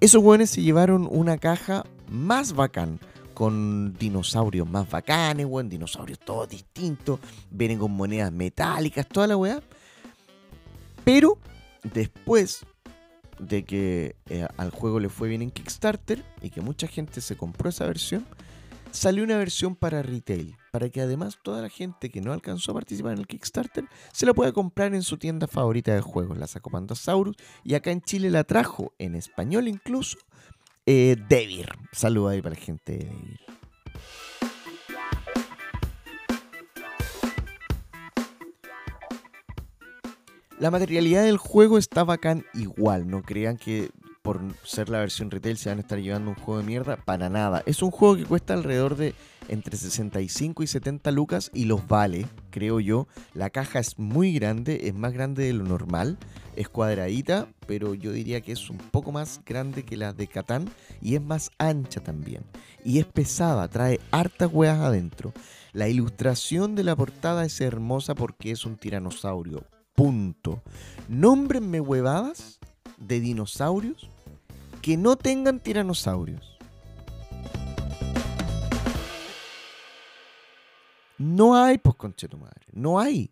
Esos 0.00 0.22
hueones 0.22 0.48
se 0.48 0.62
llevaron 0.62 1.06
una 1.10 1.36
caja 1.36 1.84
más 2.08 2.54
bacán. 2.54 2.98
Con 3.34 3.92
dinosaurios 3.98 4.66
más 4.66 4.88
bacanes, 4.88 5.44
weón. 5.44 5.68
Dinosaurios 5.68 6.18
todos 6.18 6.48
distintos. 6.48 7.20
Vienen 7.50 7.78
con 7.78 7.92
monedas 7.92 8.32
metálicas, 8.32 9.06
toda 9.06 9.26
la 9.26 9.36
weá. 9.36 9.62
Pero 11.04 11.36
después 11.82 12.64
de 13.38 13.64
que 13.66 14.16
eh, 14.30 14.48
al 14.56 14.70
juego 14.70 15.00
le 15.00 15.10
fue 15.10 15.28
bien 15.28 15.42
en 15.42 15.50
Kickstarter 15.50 16.24
y 16.40 16.48
que 16.48 16.62
mucha 16.62 16.86
gente 16.86 17.20
se 17.20 17.36
compró 17.36 17.68
esa 17.68 17.84
versión, 17.84 18.24
salió 18.92 19.24
una 19.24 19.38
versión 19.38 19.74
para 19.74 20.02
retail, 20.02 20.56
para 20.70 20.88
que 20.90 21.00
además 21.00 21.38
toda 21.42 21.62
la 21.62 21.68
gente 21.68 22.10
que 22.10 22.20
no 22.20 22.32
alcanzó 22.32 22.72
a 22.72 22.74
participar 22.74 23.14
en 23.14 23.20
el 23.20 23.26
Kickstarter 23.26 23.88
se 24.12 24.26
la 24.26 24.34
pueda 24.34 24.52
comprar 24.52 24.94
en 24.94 25.02
su 25.02 25.16
tienda 25.16 25.48
favorita 25.48 25.94
de 25.94 26.02
juegos, 26.02 26.38
la 26.38 26.46
sacó 26.46 26.70
Pandasaurus, 26.70 27.36
y 27.64 27.74
acá 27.74 27.90
en 27.90 28.02
Chile 28.02 28.30
la 28.30 28.44
trajo, 28.44 28.92
en 28.98 29.14
español 29.14 29.66
incluso, 29.66 30.18
eh, 30.86 31.16
Devir. 31.28 31.68
Ahí 32.02 32.42
para 32.42 32.54
la 32.54 32.60
gente 32.60 32.92
de 32.92 33.04
Devir. 33.04 33.40
La 40.58 40.70
materialidad 40.70 41.24
del 41.24 41.38
juego 41.38 41.76
está 41.76 42.04
bacán 42.04 42.44
igual, 42.54 43.08
no 43.08 43.22
crean 43.22 43.56
que 43.56 43.90
por 44.22 44.40
ser 44.64 44.88
la 44.88 45.00
versión 45.00 45.30
retail 45.30 45.56
se 45.58 45.68
van 45.68 45.78
a 45.78 45.82
estar 45.82 45.98
llevando 45.98 46.30
un 46.30 46.36
juego 46.36 46.60
de 46.60 46.66
mierda, 46.66 46.96
para 46.96 47.28
nada. 47.28 47.62
Es 47.66 47.82
un 47.82 47.90
juego 47.90 48.16
que 48.16 48.24
cuesta 48.24 48.54
alrededor 48.54 48.96
de 48.96 49.14
entre 49.48 49.76
65 49.76 50.62
y 50.62 50.66
70 50.68 51.10
lucas 51.10 51.50
y 51.52 51.64
los 51.64 51.86
vale, 51.88 52.26
creo 52.50 52.78
yo. 52.78 53.08
La 53.34 53.50
caja 53.50 53.80
es 53.80 53.98
muy 53.98 54.32
grande, 54.32 54.86
es 54.88 54.94
más 54.94 55.12
grande 55.12 55.44
de 55.44 55.52
lo 55.52 55.64
normal, 55.64 56.18
es 56.54 56.68
cuadradita, 56.68 57.48
pero 57.66 57.94
yo 57.94 58.12
diría 58.12 58.40
que 58.40 58.52
es 58.52 58.70
un 58.70 58.78
poco 58.78 59.10
más 59.10 59.40
grande 59.44 59.82
que 59.84 59.96
la 59.96 60.12
de 60.12 60.28
Catán 60.28 60.70
y 61.00 61.16
es 61.16 61.22
más 61.22 61.50
ancha 61.58 62.00
también. 62.00 62.44
Y 62.84 63.00
es 63.00 63.06
pesada, 63.06 63.68
trae 63.68 64.00
hartas 64.12 64.50
hueas 64.52 64.78
adentro. 64.78 65.32
La 65.72 65.88
ilustración 65.88 66.76
de 66.76 66.84
la 66.84 66.94
portada 66.94 67.44
es 67.44 67.60
hermosa 67.60 68.14
porque 68.14 68.52
es 68.52 68.64
un 68.66 68.76
tiranosaurio. 68.76 69.64
Punto. 69.94 70.62
Nómbrenme 71.08 71.80
huevadas 71.80 72.60
de 73.06 73.20
dinosaurios 73.20 74.10
que 74.80 74.96
no 74.96 75.16
tengan 75.16 75.60
tiranosaurios. 75.60 76.58
No 81.18 81.56
hay, 81.56 81.78
pues 81.78 81.94
conche 81.94 82.28
tu 82.28 82.36
madre, 82.36 82.66
no 82.72 82.98
hay. 82.98 83.30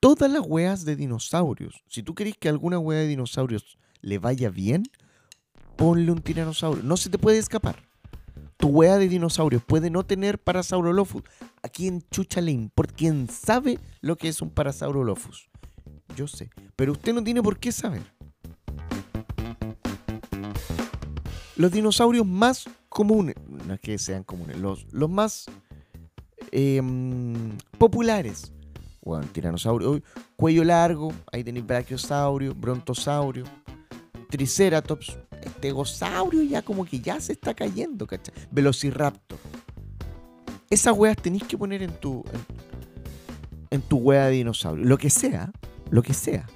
Todas 0.00 0.30
las 0.30 0.42
weas 0.44 0.84
de 0.84 0.96
dinosaurios. 0.96 1.84
Si 1.86 2.02
tú 2.02 2.14
querés 2.14 2.36
que 2.36 2.48
alguna 2.48 2.80
wea 2.80 2.98
de 2.98 3.06
dinosaurios 3.06 3.78
le 4.00 4.18
vaya 4.18 4.50
bien, 4.50 4.82
ponle 5.76 6.10
un 6.10 6.20
tiranosaurio. 6.20 6.82
No 6.82 6.96
se 6.96 7.10
te 7.10 7.18
puede 7.18 7.38
escapar. 7.38 7.76
Tu 8.56 8.66
wea 8.66 8.98
de 8.98 9.08
dinosaurios 9.08 9.62
puede 9.62 9.90
no 9.90 10.04
tener 10.04 10.40
Parasaurolophus. 10.40 11.22
¿A 11.62 11.68
quién 11.68 12.02
chucha 12.10 12.40
le 12.40 12.50
importa? 12.50 12.94
¿Quién 12.96 13.28
sabe 13.28 13.78
lo 14.00 14.16
que 14.16 14.28
es 14.28 14.42
un 14.42 14.50
Parasaurolophus? 14.50 15.48
Yo 16.16 16.26
sé. 16.26 16.50
Pero 16.74 16.92
usted 16.92 17.14
no 17.14 17.22
tiene 17.22 17.42
por 17.42 17.58
qué 17.58 17.70
saber. 17.70 18.02
Los 21.56 21.72
dinosaurios 21.72 22.26
más 22.26 22.68
comunes, 22.88 23.36
no 23.66 23.74
es 23.74 23.80
que 23.80 23.98
sean 23.98 24.22
comunes, 24.24 24.58
los, 24.58 24.86
los 24.92 25.10
más 25.10 25.46
em, 26.50 27.56
populares. 27.78 28.52
Bueno, 29.02 29.26
tiranosaurio, 29.32 30.00
cuello 30.36 30.62
largo, 30.64 31.12
ahí 31.32 31.42
tenéis 31.42 31.66
brachiosaurio, 31.66 32.54
brontosaurio, 32.54 33.44
triceratops, 34.30 35.18
estegosaurio 35.42 36.42
ya 36.42 36.62
como 36.62 36.84
que 36.84 37.00
ya 37.00 37.20
se 37.20 37.32
está 37.32 37.52
cayendo, 37.52 38.06
¿cachai? 38.06 38.34
Velociraptor. 38.50 39.38
Esas 40.70 40.96
weas 40.96 41.16
tenéis 41.16 41.44
que 41.44 41.58
poner 41.58 41.82
en 41.82 41.92
tu, 41.92 42.24
en, 43.70 43.82
tu 43.82 43.98
wea 43.98 44.26
de 44.26 44.32
dinosaurio. 44.32 44.84
Lo 44.84 44.96
que 44.96 45.10
sea, 45.10 45.52
lo 45.90 46.02
que 46.02 46.14
sea. 46.14 46.46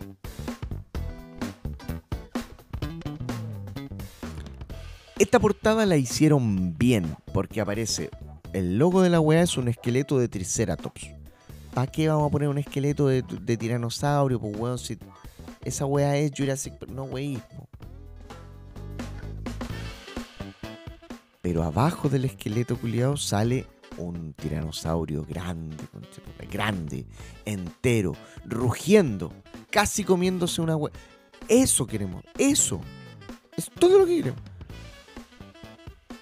Esta 5.19 5.39
portada 5.39 5.87
la 5.87 5.97
hicieron 5.97 6.77
bien, 6.77 7.17
porque 7.33 7.63
aparece 7.63 8.11
el 8.53 8.79
logo 8.79 9.01
de 9.01 9.09
la 9.09 9.19
weá 9.19 9.43
es 9.43 9.57
un 9.57 9.69
esqueleto 9.69 10.19
de 10.19 10.29
Triceratops. 10.29 11.09
¿Para 11.73 11.91
qué 11.91 12.09
vamos 12.09 12.29
a 12.29 12.31
poner 12.31 12.49
un 12.49 12.59
esqueleto 12.59 13.09
de, 13.09 13.23
tiranosaurio? 13.23 14.39
Pues 14.39 14.57
weón, 14.59 14.79
si 14.79 14.99
esa 15.65 15.87
weá 15.87 16.17
es 16.17 16.33
Jurassic 16.37 16.87
No 16.89 17.05
weísmo. 17.05 17.69
Pero 21.41 21.63
abajo 21.63 22.11
del 22.11 22.27
esqueleto 22.27 22.77
culiado 22.77 23.17
sale 23.17 23.67
un 23.97 24.35
tiranosaurio 24.35 25.25
grande, 25.25 25.77
grande, 26.51 27.07
entero, 27.47 28.13
rugiendo, 28.45 29.33
casi 29.71 30.05
comiéndose 30.05 30.61
una 30.61 30.77
weá. 30.77 30.93
Eso 31.49 31.87
queremos, 31.87 32.23
eso. 32.37 32.81
Es 33.57 33.71
todo 33.71 33.99
lo 33.99 34.07
que 34.07 34.17
queremos. 34.17 34.56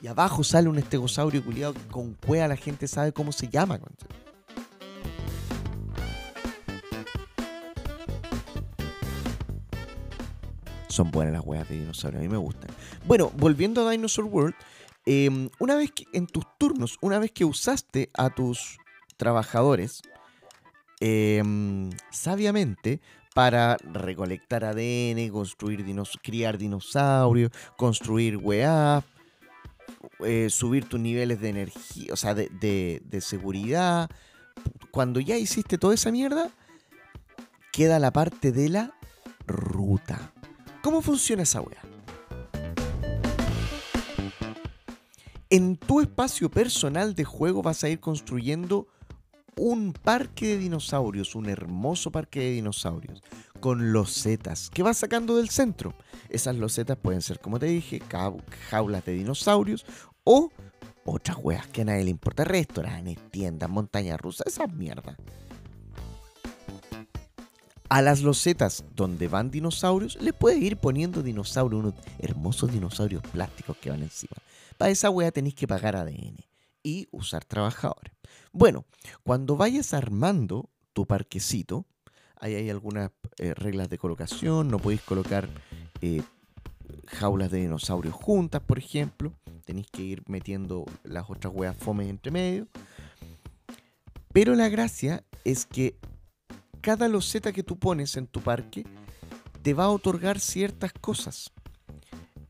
Y 0.05 0.07
abajo 0.07 0.45
sale 0.45 0.69
un 0.69 0.77
estegosaurio 0.77 1.43
culiado 1.43 1.73
con 1.91 2.13
cueva 2.13 2.47
la 2.47 2.57
gente 2.57 2.87
sabe 2.87 3.13
cómo 3.13 3.33
se 3.33 3.49
llama. 3.49 3.81
Son 10.89 11.11
buenas 11.11 11.33
las 11.33 11.43
weas 11.47 11.67
de 11.71 11.79
dinosaurio, 11.79 12.21
a 12.21 12.23
mí 12.23 12.29
me 12.29 12.37
gustan. 12.37 12.69
Bueno, 13.07 13.33
volviendo 13.35 13.89
a 13.89 13.93
Dinosaur 13.93 14.27
World, 14.27 14.55
em, 15.07 15.49
una 15.59 15.75
vez 15.75 15.91
que 15.93 16.05
en 16.13 16.27
tus 16.27 16.45
turnos, 16.59 16.99
una 17.01 17.19
vez 17.19 17.33
que 17.33 17.47
usaste 17.47 18.11
a 18.13 18.29
tus 18.29 18.77
trabajadores 19.17 20.03
em, 21.01 21.89
sabiamente 22.11 23.01
para 23.35 23.79
recolectar 23.79 24.65
ADN, 24.67 25.31
construir 25.31 25.83
dinos 25.83 26.19
criar 26.23 26.59
dinosaurios, 26.59 27.53
construir 27.79 28.37
weas, 28.37 29.03
eh, 30.25 30.49
subir 30.51 30.89
tus 30.89 31.01
niveles 31.01 31.41
de 31.41 31.49
energía, 31.49 32.13
o 32.13 32.17
sea, 32.17 32.35
de, 32.35 33.19
seguridad. 33.21 34.11
Cuando 34.91 35.21
ya 35.21 35.37
hiciste 35.37 35.79
toda 35.79 35.95
esa 35.95 36.11
mierda, 36.11 36.51
queda 37.73 37.99
la 37.99 38.13
parte 38.13 38.53
de 38.53 38.69
la 38.69 38.95
ruta. 39.47 40.33
¿Cómo 40.83 41.03
funciona 41.03 41.43
esa 41.43 41.61
wea? 41.61 41.83
En 45.51 45.77
tu 45.77 46.01
espacio 46.01 46.51
personal 46.51 47.15
de 47.15 47.25
juego 47.25 47.63
vas 47.63 47.85
a 47.85 47.89
ir 47.89 48.01
construyendo 48.01 48.89
un 49.57 49.93
parque 49.93 50.49
de 50.49 50.59
dinosaurios, 50.59 51.35
un 51.35 51.49
hermoso 51.49 52.11
parque 52.11 52.41
de 52.41 52.51
dinosaurios, 52.53 53.23
con 53.61 53.93
losetas 53.93 54.71
que 54.71 54.83
vas 54.83 54.99
sacando 54.99 55.37
del 55.37 55.51
centro. 55.51 55.95
Esas 56.29 56.57
losetas 56.57 56.97
pueden 56.97 57.23
ser, 57.23 57.41
como 57.41 57.59
te 57.59 57.67
dije, 57.67 58.01
jaulas 58.71 59.05
de 59.05 59.13
dinosaurios 59.13 59.87
o 60.25 60.51
otras 61.05 61.37
weas 61.41 61.67
que 61.69 61.83
a 61.83 61.85
nadie 61.85 62.05
le 62.05 62.11
importa. 62.11 62.45
Restaurantes, 62.45 63.19
tiendas, 63.31 63.71
montañas 63.71 64.21
rusas, 64.21 64.47
esas 64.47 64.73
mierdas. 64.73 65.17
A 67.89 68.03
las 68.03 68.23
losetas 68.23 68.85
donde 68.97 69.29
van 69.29 69.51
dinosaurios, 69.51 70.21
le 70.21 70.33
puedes 70.33 70.61
ir 70.61 70.79
poniendo 70.79 71.23
dinosaurios, 71.23 71.81
unos 71.81 71.95
hermosos 72.19 72.73
dinosaurios 72.73 73.23
plásticos 73.23 73.77
que 73.77 73.91
van 73.91 74.03
encima. 74.03 74.37
Para 74.79 74.91
esa 74.91 75.11
wea 75.11 75.31
tenéis 75.31 75.55
que 75.55 75.69
pagar 75.69 75.95
ADN 75.95 76.39
y 76.83 77.07
usar 77.13 77.45
trabajadores. 77.45 78.14
Bueno, 78.53 78.85
cuando 79.23 79.57
vayas 79.57 79.95
armando 79.95 80.71
tu 80.93 81.07
parquecito, 81.07 81.87
ahí 82.41 82.55
hay 82.55 82.71
algunas 82.71 83.11
eh, 83.39 83.55
reglas 83.55 83.89
de 83.89 83.99
colocación, 83.99 84.69
no 84.69 84.79
podéis 84.79 85.03
colocar 85.03 85.49
eh, 86.01 86.23
jaulas 87.07 87.51
de 87.51 87.61
dinosaurios 87.61 88.15
juntas, 88.15 88.63
por 88.63 88.79
ejemplo, 88.79 89.33
tenéis 89.65 89.89
que 89.91 90.03
ir 90.03 90.23
metiendo 90.27 90.85
las 91.03 91.29
otras 91.29 91.53
weas 91.55 91.77
fomes 91.77 92.09
entre 92.09 92.31
medio. 92.31 92.69
Pero 94.33 94.55
la 94.55 94.69
gracia 94.69 95.25
es 95.45 95.65
que 95.65 95.97
cada 96.81 97.09
loseta 97.09 97.53
que 97.53 97.63
tú 97.63 97.79
pones 97.79 98.17
en 98.17 98.27
tu 98.27 98.41
parque 98.41 98.85
te 99.63 99.75
va 99.75 99.85
a 99.85 99.91
otorgar 99.91 100.41
ciertas 100.41 100.93
cosas. 100.93 101.51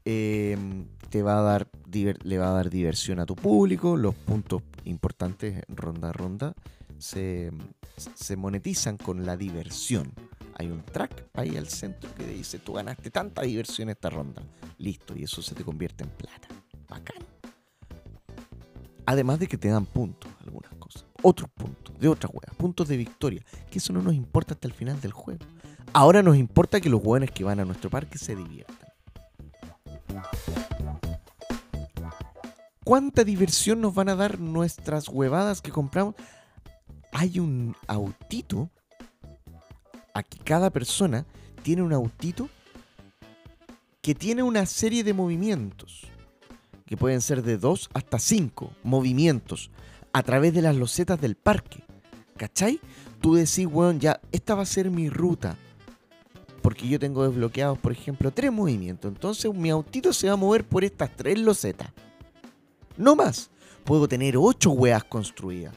Em, 0.05 0.87
te 1.15 1.23
va 1.23 1.39
a 1.39 1.43
dar, 1.43 1.69
le 1.93 2.39
va 2.39 2.49
a 2.49 2.55
dar 2.55 2.71
diversión 2.71 3.21
a 3.21 3.25
tu 3.25 3.37
público, 3.37 3.97
los 3.97 4.17
puntos 4.17 4.63
importantes 4.83 5.63
ronda 5.69 6.09
a 6.09 6.13
ronda 6.13 6.55
se, 6.99 7.53
se 8.17 8.35
monetizan 8.35 8.97
con 8.97 9.25
la 9.25 9.37
diversión. 9.37 10.13
Hay 10.57 10.73
un 10.73 10.83
track 10.83 11.27
ahí 11.35 11.57
al 11.57 11.69
centro 11.69 12.13
que 12.17 12.27
dice, 12.27 12.59
tú 12.59 12.73
ganaste 12.73 13.13
tanta 13.13 13.43
diversión 13.43 13.91
esta 13.91 14.11
ronda. 14.11 14.43
Listo, 14.79 15.17
y 15.17 15.23
eso 15.23 15.41
se 15.41 15.55
te 15.55 15.63
convierte 15.63 16.03
en 16.03 16.11
plata. 16.11 16.49
Bacán. 16.89 17.23
Además 19.07 19.39
de 19.39 19.47
que 19.47 19.57
te 19.57 19.69
dan 19.69 19.87
puntos, 19.87 20.33
algunas 20.45 20.75
cosas. 20.81 21.05
Otros 21.23 21.49
puntos, 21.51 21.97
de 21.97 22.09
otras 22.09 22.35
huevas, 22.35 22.57
puntos 22.57 22.89
de 22.89 22.97
victoria. 22.97 23.45
Que 23.71 23.79
eso 23.79 23.93
no 23.93 24.03
nos 24.03 24.15
importa 24.15 24.55
hasta 24.55 24.67
el 24.67 24.75
final 24.75 25.01
del 25.01 25.13
juego. 25.13 25.47
Ahora 25.93 26.25
nos 26.25 26.37
importa 26.37 26.81
que 26.81 26.91
los 26.91 27.01
hueones 27.05 27.31
que 27.31 27.45
van 27.45 27.61
a 27.61 27.65
nuestro 27.65 27.89
parque 27.89 28.19
se 28.19 28.35
diviertan. 28.35 28.89
¿Cuánta 32.85 33.25
diversión 33.25 33.81
nos 33.81 33.95
van 33.95 34.11
a 34.11 34.15
dar 34.15 34.39
nuestras 34.39 35.09
huevadas 35.09 35.63
que 35.63 35.71
compramos? 35.71 36.15
Hay 37.13 37.41
un 37.41 37.75
autito. 37.87 38.69
Aquí 40.13 40.39
cada 40.45 40.69
persona 40.69 41.25
tiene 41.63 41.81
un 41.81 41.95
autito 41.95 42.51
que 44.03 44.15
tiene 44.15 44.43
una 44.43 44.67
serie 44.67 45.03
de 45.03 45.15
movimientos 45.15 46.03
que 46.85 46.99
pueden 46.99 47.23
ser 47.23 47.43
de 47.43 47.57
2 47.57 47.89
hasta 47.95 48.19
5 48.19 48.71
movimientos 48.83 49.71
a 50.13 50.23
través 50.23 50.53
de 50.53 50.61
las 50.61 50.77
losetas 50.77 51.19
del 51.19 51.37
parque. 51.37 51.83
¿Cachai? 52.37 52.81
Tú 53.23 53.35
decís, 53.35 53.67
weón, 53.67 53.99
ya, 53.99 54.21
esta 54.31 54.55
va 54.55 54.63
a 54.63 54.67
ser 54.67 54.91
mi 54.91 55.09
ruta. 55.09 55.57
Porque 56.61 56.87
yo 56.87 56.99
tengo 56.99 57.27
desbloqueados, 57.27 57.79
por 57.79 57.93
ejemplo, 57.93 58.31
tres 58.31 58.53
movimientos. 58.53 59.11
Entonces 59.11 59.55
mi 59.55 59.71
autito 59.71 60.13
se 60.13 60.27
va 60.27 60.35
a 60.35 60.37
mover 60.37 60.67
por 60.67 60.85
estas 60.85 61.17
tres 61.17 61.39
losetas. 61.39 61.91
No 62.97 63.17
más. 63.17 63.51
Puedo 63.85 64.09
tener 64.09 64.37
8 64.37 64.71
weas 64.71 65.05
construidas. 65.05 65.75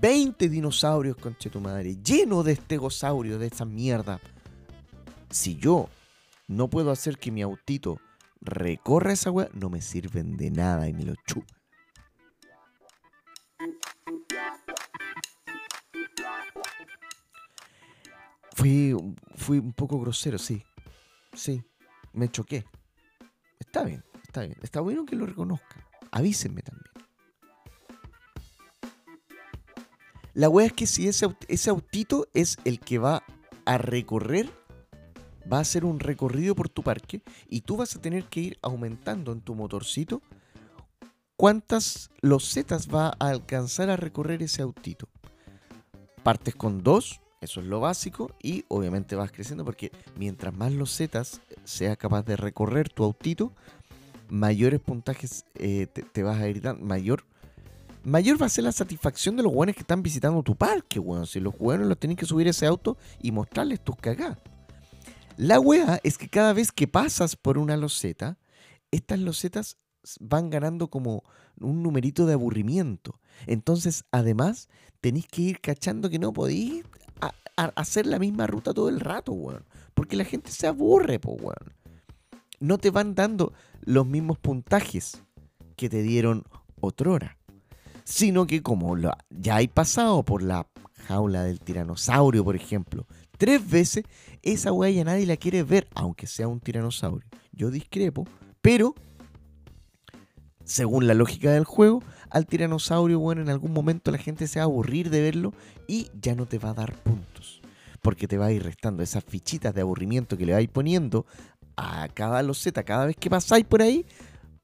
20 0.00 0.48
dinosaurios, 0.48 1.16
conche 1.16 1.50
tu 1.50 1.60
madre. 1.60 1.96
Lleno 2.02 2.42
de 2.42 2.52
estegosaurios, 2.52 3.40
de 3.40 3.46
esa 3.46 3.64
mierda. 3.64 4.20
Si 5.30 5.56
yo 5.56 5.88
no 6.46 6.68
puedo 6.68 6.90
hacer 6.90 7.18
que 7.18 7.30
mi 7.30 7.42
autito 7.42 7.98
recorra 8.40 9.12
esa 9.12 9.30
weá, 9.30 9.48
no 9.54 9.70
me 9.70 9.80
sirven 9.80 10.36
de 10.36 10.50
nada 10.50 10.88
y 10.88 10.92
me 10.92 11.04
lo 11.04 11.14
chupan. 11.26 11.56
Fui, 18.54 18.94
fui 19.36 19.58
un 19.58 19.72
poco 19.72 19.98
grosero, 19.98 20.38
sí. 20.38 20.62
Sí, 21.32 21.64
me 22.12 22.28
choqué. 22.30 22.64
Está 23.58 23.82
bien, 23.84 24.04
está 24.22 24.42
bien. 24.42 24.56
Está 24.62 24.80
bueno 24.80 25.06
que 25.06 25.16
lo 25.16 25.26
reconozca. 25.26 25.91
Avísenme 26.12 26.62
también. 26.62 26.86
La 30.34 30.48
weá 30.48 30.66
es 30.66 30.72
que 30.72 30.86
si 30.86 31.08
ese, 31.08 31.26
ese 31.48 31.70
autito 31.70 32.28
es 32.32 32.56
el 32.64 32.80
que 32.80 32.98
va 32.98 33.22
a 33.66 33.78
recorrer 33.78 34.48
va 35.52 35.58
a 35.58 35.62
hacer 35.62 35.84
un 35.84 36.00
recorrido 36.00 36.54
por 36.54 36.68
tu 36.68 36.82
parque 36.82 37.22
y 37.48 37.62
tú 37.62 37.76
vas 37.76 37.96
a 37.96 38.00
tener 38.00 38.24
que 38.24 38.40
ir 38.40 38.58
aumentando 38.62 39.32
en 39.32 39.40
tu 39.40 39.54
motorcito 39.54 40.22
cuántas 41.36 42.10
losetas 42.20 42.88
va 42.88 43.08
a 43.18 43.28
alcanzar 43.28 43.90
a 43.90 43.96
recorrer 43.96 44.42
ese 44.42 44.62
autito. 44.62 45.08
Partes 46.22 46.54
con 46.54 46.82
dos, 46.82 47.20
eso 47.40 47.60
es 47.60 47.66
lo 47.66 47.80
básico, 47.80 48.36
y 48.40 48.64
obviamente 48.68 49.16
vas 49.16 49.32
creciendo 49.32 49.64
porque 49.64 49.90
mientras 50.16 50.54
más 50.54 50.72
losetas 50.72 51.40
sea 51.64 51.96
capaz 51.96 52.22
de 52.22 52.36
recorrer 52.36 52.88
tu 52.88 53.02
autito, 53.02 53.52
mayores 54.28 54.80
puntajes 54.80 55.44
eh, 55.54 55.86
te, 55.86 56.22
vas 56.22 56.40
a 56.40 56.48
ir 56.48 56.62
mayor 56.80 57.24
mayor 58.04 58.40
va 58.40 58.46
a 58.46 58.48
ser 58.48 58.64
la 58.64 58.72
satisfacción 58.72 59.36
de 59.36 59.42
los 59.42 59.52
buenos 59.52 59.74
que 59.74 59.82
están 59.82 60.02
visitando 60.02 60.42
tu 60.42 60.56
parque, 60.56 60.98
weón. 60.98 61.26
Si 61.26 61.40
los 61.40 61.56
buenos 61.56 61.86
los 61.86 61.98
tienen 61.98 62.16
que 62.16 62.26
subir 62.26 62.48
ese 62.48 62.66
auto 62.66 62.96
y 63.20 63.30
mostrarles 63.30 63.80
tus 63.80 63.96
cagadas. 63.96 64.38
La 65.36 65.60
wea 65.60 66.00
es 66.02 66.18
que 66.18 66.28
cada 66.28 66.52
vez 66.52 66.72
que 66.72 66.88
pasas 66.88 67.36
por 67.36 67.58
una 67.58 67.76
loseta, 67.76 68.38
estas 68.90 69.18
losetas 69.20 69.78
van 70.20 70.50
ganando 70.50 70.88
como 70.88 71.22
un 71.60 71.82
numerito 71.82 72.26
de 72.26 72.34
aburrimiento. 72.34 73.20
Entonces, 73.46 74.04
además, 74.10 74.68
tenéis 75.00 75.26
que 75.28 75.42
ir 75.42 75.60
cachando 75.60 76.10
que 76.10 76.18
no 76.18 76.32
podéis 76.32 76.84
hacer 77.56 78.06
la 78.06 78.18
misma 78.18 78.46
ruta 78.46 78.74
todo 78.74 78.88
el 78.88 79.00
rato, 79.00 79.32
weón. 79.32 79.64
Porque 79.94 80.16
la 80.16 80.24
gente 80.24 80.50
se 80.50 80.66
aburre, 80.66 81.18
po, 81.18 81.32
weón. 81.32 81.74
No 82.62 82.78
te 82.78 82.90
van 82.90 83.16
dando 83.16 83.52
los 83.80 84.06
mismos 84.06 84.38
puntajes 84.38 85.24
que 85.74 85.90
te 85.90 86.00
dieron 86.00 86.44
otrora. 86.80 87.36
Sino 88.04 88.46
que 88.46 88.62
como 88.62 88.96
ya 89.30 89.56
hay 89.56 89.66
pasado 89.66 90.22
por 90.22 90.44
la 90.44 90.68
jaula 91.08 91.42
del 91.42 91.58
tiranosaurio, 91.58 92.44
por 92.44 92.54
ejemplo, 92.54 93.08
tres 93.36 93.68
veces, 93.68 94.04
esa 94.42 94.72
weá 94.72 94.90
ya 94.92 95.02
nadie 95.02 95.26
la 95.26 95.36
quiere 95.36 95.64
ver, 95.64 95.88
aunque 95.96 96.28
sea 96.28 96.46
un 96.46 96.60
tiranosaurio. 96.60 97.28
Yo 97.50 97.72
discrepo, 97.72 98.28
pero 98.60 98.94
según 100.64 101.08
la 101.08 101.14
lógica 101.14 101.50
del 101.50 101.64
juego, 101.64 102.00
al 102.30 102.46
tiranosaurio, 102.46 103.18
bueno, 103.18 103.42
en 103.42 103.48
algún 103.48 103.72
momento 103.72 104.12
la 104.12 104.18
gente 104.18 104.46
se 104.46 104.60
va 104.60 104.62
a 104.62 104.66
aburrir 104.66 105.10
de 105.10 105.20
verlo 105.20 105.52
y 105.88 106.12
ya 106.14 106.36
no 106.36 106.46
te 106.46 106.58
va 106.58 106.70
a 106.70 106.74
dar 106.74 106.94
puntos. 107.02 107.60
Porque 108.02 108.28
te 108.28 108.38
va 108.38 108.46
a 108.46 108.52
ir 108.52 108.62
restando 108.62 109.02
esas 109.02 109.24
fichitas 109.24 109.74
de 109.74 109.80
aburrimiento 109.80 110.36
que 110.36 110.46
le 110.46 110.52
vais 110.52 110.68
poniendo 110.68 111.26
a 111.82 112.08
cada 112.08 112.42
loseta 112.42 112.84
cada 112.84 113.06
vez 113.06 113.16
que 113.16 113.30
pasáis 113.30 113.64
por 113.64 113.82
ahí, 113.82 114.06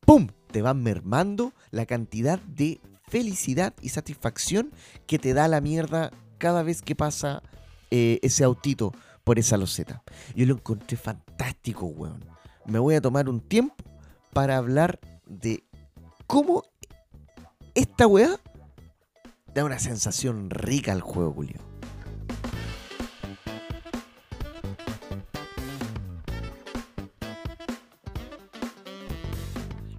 ¡pum! 0.01 0.29
Te 0.51 0.63
van 0.63 0.83
mermando 0.83 1.53
la 1.71 1.85
cantidad 1.85 2.39
de 2.41 2.81
felicidad 3.09 3.75
y 3.83 3.91
satisfacción 3.91 4.71
que 5.07 5.19
te 5.19 5.35
da 5.35 5.49
la 5.49 5.61
mierda 5.61 6.11
cada 6.39 6.63
vez 6.63 6.81
que 6.83 6.95
pasa 6.95 7.43
eh, 7.91 8.19
ese 8.23 8.45
autito 8.45 8.93
por 9.25 9.39
esa 9.39 9.57
loseta. 9.57 10.03
Yo 10.35 10.47
lo 10.47 10.55
encontré 10.55 10.97
fantástico, 10.97 11.87
weón. 11.87 12.25
Me 12.67 12.79
voy 12.79 12.95
a 12.95 13.01
tomar 13.01 13.29
un 13.29 13.41
tiempo 13.41 13.75
para 14.33 14.57
hablar 14.57 15.01
de 15.27 15.65
cómo 16.27 16.65
esta 17.75 18.07
weá 18.07 18.39
da 19.55 19.65
una 19.65 19.79
sensación 19.79 20.51
rica 20.51 20.93
al 20.93 21.01
juego, 21.01 21.33
Julio. 21.33 21.68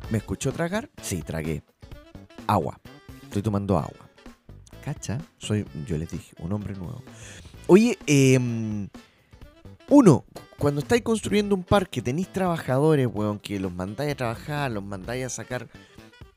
¿Me 0.10 0.18
escuchó 0.18 0.52
tragar? 0.52 0.90
Sí, 1.04 1.22
tragué. 1.22 1.62
Agua. 2.48 2.80
Estoy 3.24 3.44
tomando 3.44 3.78
agua. 3.78 4.10
¿Cacha? 4.84 5.20
Soy, 5.38 5.66
yo 5.86 5.98
les 5.98 6.10
dije, 6.10 6.34
un 6.40 6.52
hombre 6.52 6.74
nuevo. 6.74 7.04
Oye, 7.68 7.96
em, 8.08 8.90
uno, 9.88 10.26
cuando 10.58 10.82
estáis 10.82 11.04
construyendo 11.04 11.54
un 11.54 11.64
parque, 11.64 12.02
tenéis 12.02 12.34
trabajadores, 12.34 13.08
weón, 13.12 13.38
que 13.38 13.60
los 13.60 13.72
mandáis 13.72 14.14
a 14.14 14.16
trabajar, 14.16 14.72
los 14.72 14.84
mandáis 14.84 15.26
a 15.26 15.30
sacar 15.30 15.68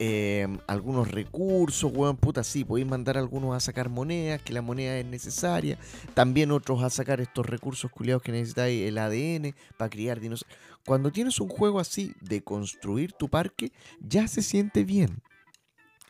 em, 0.03 0.59
algunos 0.67 1.11
recursos, 1.11 1.93
weón, 1.95 2.17
puta, 2.17 2.43
sí, 2.43 2.65
podéis 2.65 2.89
mandar 2.89 3.17
a 3.17 3.21
algunos 3.21 3.55
a 3.55 3.61
sacar 3.61 3.89
monedas, 3.89 4.43
que 4.43 4.53
la 4.53 4.63
moneda 4.63 4.99
es 4.99 5.07
necesaria, 5.07 5.79
también 6.15 6.51
otros 6.51 6.83
a 6.83 6.91
sacar 6.91 7.21
estos 7.21 7.47
recursos 7.47 7.91
culiados 7.91 8.23
que 8.23 8.33
necesitáis, 8.33 8.83
el 8.83 8.99
ADN, 8.99 9.55
para 9.77 9.91
criar 9.91 10.21
dinosaurios. 10.21 10.59
Cuando 10.85 11.13
tienes 11.13 11.41
un 11.41 11.49
juego 11.49 11.79
así 11.79 12.15
de 12.21 12.43
construir 12.43 13.13
tu 13.13 13.29
parque, 13.29 13.73
ya 14.01 14.27
se 14.27 14.43
siente 14.43 14.85
bien. 14.85 15.23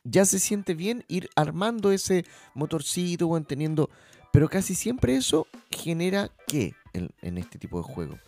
Ya 0.04 0.24
se 0.24 0.38
siente 0.38 0.74
bien 0.74 1.04
ir 1.08 1.28
armando 1.36 1.92
ese 1.92 2.24
motorcito, 2.54 3.26
weón, 3.26 3.44
teniendo 3.44 3.90
pero 4.32 4.48
casi 4.48 4.74
siempre 4.74 5.14
eso 5.14 5.46
genera 5.70 6.30
que 6.46 6.74
en, 6.94 7.38
este 7.38 7.58
tipo 7.58 7.76
de 7.78 7.84
juego? 7.84 8.18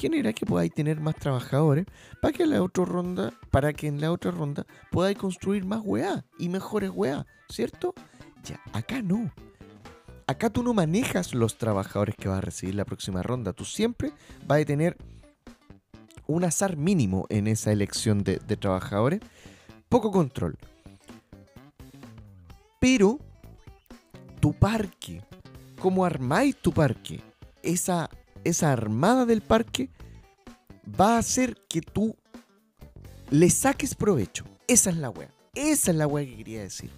Genera 0.00 0.32
que 0.32 0.46
podáis 0.46 0.72
tener 0.72 0.98
más 0.98 1.14
trabajadores 1.16 1.84
para 2.22 2.32
que 2.32 2.44
en 2.44 2.50
la 2.52 2.62
otra 2.62 2.86
ronda, 2.86 3.34
para 3.50 3.74
que 3.74 3.86
en 3.86 4.00
la 4.00 4.10
otra 4.10 4.30
ronda 4.30 4.64
podáis 4.90 5.18
construir 5.18 5.66
más 5.66 5.82
weá 5.84 6.24
y 6.38 6.48
mejores 6.48 6.90
weá, 6.90 7.26
¿cierto? 7.50 7.92
Ya, 8.42 8.58
acá 8.72 9.02
no. 9.02 9.30
Acá 10.26 10.48
tú 10.48 10.62
no 10.62 10.72
manejas 10.72 11.34
los 11.34 11.58
trabajadores 11.58 12.14
que 12.16 12.28
vas 12.28 12.38
a 12.38 12.40
recibir 12.40 12.76
la 12.76 12.86
próxima 12.86 13.22
ronda. 13.22 13.52
Tú 13.52 13.66
siempre 13.66 14.12
vas 14.46 14.62
a 14.62 14.64
tener 14.64 14.96
un 16.26 16.44
azar 16.44 16.78
mínimo 16.78 17.26
en 17.28 17.46
esa 17.46 17.70
elección 17.70 18.24
de, 18.24 18.38
de 18.38 18.56
trabajadores. 18.56 19.20
Poco 19.90 20.10
control. 20.10 20.56
Pero 22.78 23.18
tu 24.40 24.54
parque, 24.54 25.22
cómo 25.78 26.06
armáis 26.06 26.56
tu 26.56 26.72
parque, 26.72 27.20
esa, 27.62 28.08
esa 28.44 28.72
armada 28.72 29.26
del 29.26 29.42
parque 29.42 29.90
va 31.00 31.16
a 31.16 31.18
hacer 31.18 31.56
que 31.68 31.80
tú 31.80 32.16
le 33.30 33.50
saques 33.50 33.94
provecho. 33.94 34.44
Esa 34.66 34.90
es 34.90 34.96
la 34.96 35.10
wea. 35.10 35.32
Esa 35.54 35.90
es 35.90 35.96
la 35.96 36.06
wea 36.06 36.24
que 36.24 36.36
quería 36.36 36.60
decir. 36.60 36.90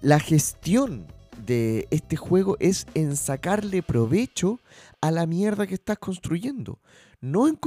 La 0.00 0.18
gestión 0.18 1.06
de 1.46 1.86
este 1.90 2.16
juego 2.16 2.56
es 2.60 2.86
en 2.94 3.16
sacarle 3.16 3.82
provecho 3.82 4.60
a 5.00 5.10
la 5.10 5.26
mierda 5.26 5.66
que 5.66 5.74
estás 5.74 5.98
construyendo. 5.98 6.80
No 7.20 7.46
en 7.46 7.58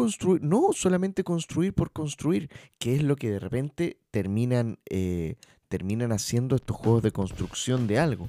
no 0.42 0.74
solamente 0.74 1.24
construir 1.24 1.74
por 1.74 1.92
construir, 1.92 2.50
que 2.78 2.96
es 2.96 3.04
lo 3.04 3.16
que 3.16 3.32
de 3.32 3.40
repente 3.40 3.98
terminan, 4.12 4.80
eh, 4.90 5.36
terminan 5.70 6.12
haciendo 6.12 6.56
estos 6.56 6.76
juegos 6.76 7.04
de 7.04 7.12
construcción 7.12 7.88
de 7.88 8.00
algo. 8.00 8.28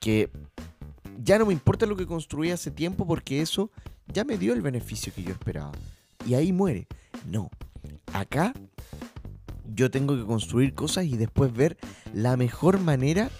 Que 0.00 0.30
ya 1.22 1.38
no 1.38 1.46
me 1.46 1.52
importa 1.52 1.84
lo 1.84 1.96
que 1.96 2.06
construí 2.06 2.50
hace 2.50 2.70
tiempo 2.70 3.06
porque 3.06 3.42
eso 3.42 3.70
ya 4.12 4.24
me 4.24 4.38
dio 4.38 4.52
el 4.52 4.62
beneficio 4.62 5.12
que 5.14 5.22
yo 5.22 5.32
esperaba. 5.32 5.72
Y 6.26 6.34
ahí 6.34 6.52
muere. 6.52 6.86
No. 7.26 7.50
Acá 8.12 8.52
yo 9.74 9.90
tengo 9.90 10.16
que 10.16 10.24
construir 10.24 10.74
cosas 10.74 11.04
y 11.04 11.16
después 11.16 11.52
ver 11.52 11.76
la 12.12 12.36
mejor 12.36 12.80
manera 12.80 13.30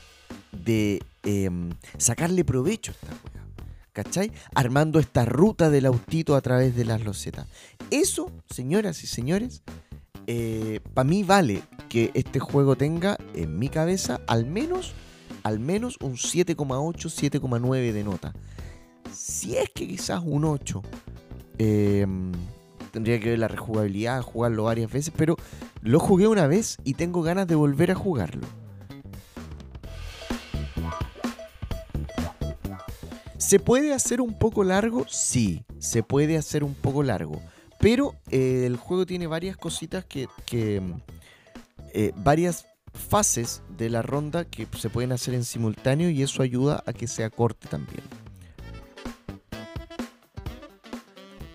de 0.53 1.03
em, 1.25 1.71
sacarle 1.97 2.45
provecho 2.45 2.93
a 2.93 2.95
esta 2.95 3.09
weá. 3.09 3.45
¿Cachai? 3.93 4.31
Armando 4.55 5.01
esta 5.01 5.25
ruta 5.25 5.71
del 5.71 5.87
autito 5.87 6.37
a 6.37 6.41
través 6.41 6.77
de 6.77 6.85
las 6.85 7.03
losetas. 7.03 7.49
Eso, 7.91 8.31
señoras 8.49 9.03
y 9.03 9.09
señores, 9.09 9.63
eh, 10.29 10.81
para 10.95 11.09
mí 11.09 11.25
vale 11.25 11.63
que 11.89 12.13
este 12.15 12.39
juego 12.39 12.77
tenga 12.77 13.17
en 13.35 13.59
mi 13.59 13.69
cabeza 13.69 14.21
al 14.29 14.47
menos, 14.47 14.93
al 15.43 15.59
menos 15.59 15.97
un 16.01 16.13
7,8, 16.13 17.09
7,9 17.09 17.93
de 17.93 18.05
nota. 18.05 18.35
Si 19.13 19.57
es 19.57 19.71
que 19.71 19.87
quizás 19.87 20.23
un 20.25 20.45
8. 20.45 20.83
Em, 21.59 22.33
tendría 22.93 23.19
que 23.21 23.31
ver 23.31 23.39
la 23.39 23.49
rejugabilidad, 23.49 24.23
jugarlo 24.23 24.65
varias 24.65 24.91
veces, 24.91 25.13
pero 25.17 25.37
lo 25.83 26.01
jugué 26.01 26.29
una 26.29 26.47
vez 26.47 26.77
y 26.85 26.95
tengo 26.95 27.23
ganas 27.23 27.47
de 27.47 27.55
volver 27.55 27.91
a 27.91 27.95
jugarlo. 27.95 28.47
¿Se 33.37 33.59
puede 33.59 33.95
hacer 33.95 34.21
un 34.21 34.39
poco 34.39 34.63
largo? 34.63 35.07
Sí, 35.09 35.65
se 35.79 36.03
puede 36.03 36.37
hacer 36.37 36.65
un 36.65 36.75
poco 36.75 37.03
largo. 37.03 37.41
Pero 37.81 38.15
eh, 38.31 38.65
el 38.67 38.77
juego 38.77 39.07
tiene 39.07 39.27
varias 39.27 39.57
cositas 39.57 40.05
que. 40.05 40.29
Eh, 41.95 42.13
varias 42.17 42.67
fases 42.93 43.63
de 43.77 43.89
la 43.89 44.03
ronda 44.03 44.45
que 44.45 44.67
se 44.77 44.91
pueden 44.91 45.13
hacer 45.13 45.35
en 45.35 45.45
simultáneo 45.45 46.11
y 46.11 46.23
eso 46.23 46.43
ayuda 46.43 46.83
a 46.85 46.93
que 46.93 47.07
sea 47.07 47.31
corte 47.31 47.69
también. 47.69 48.03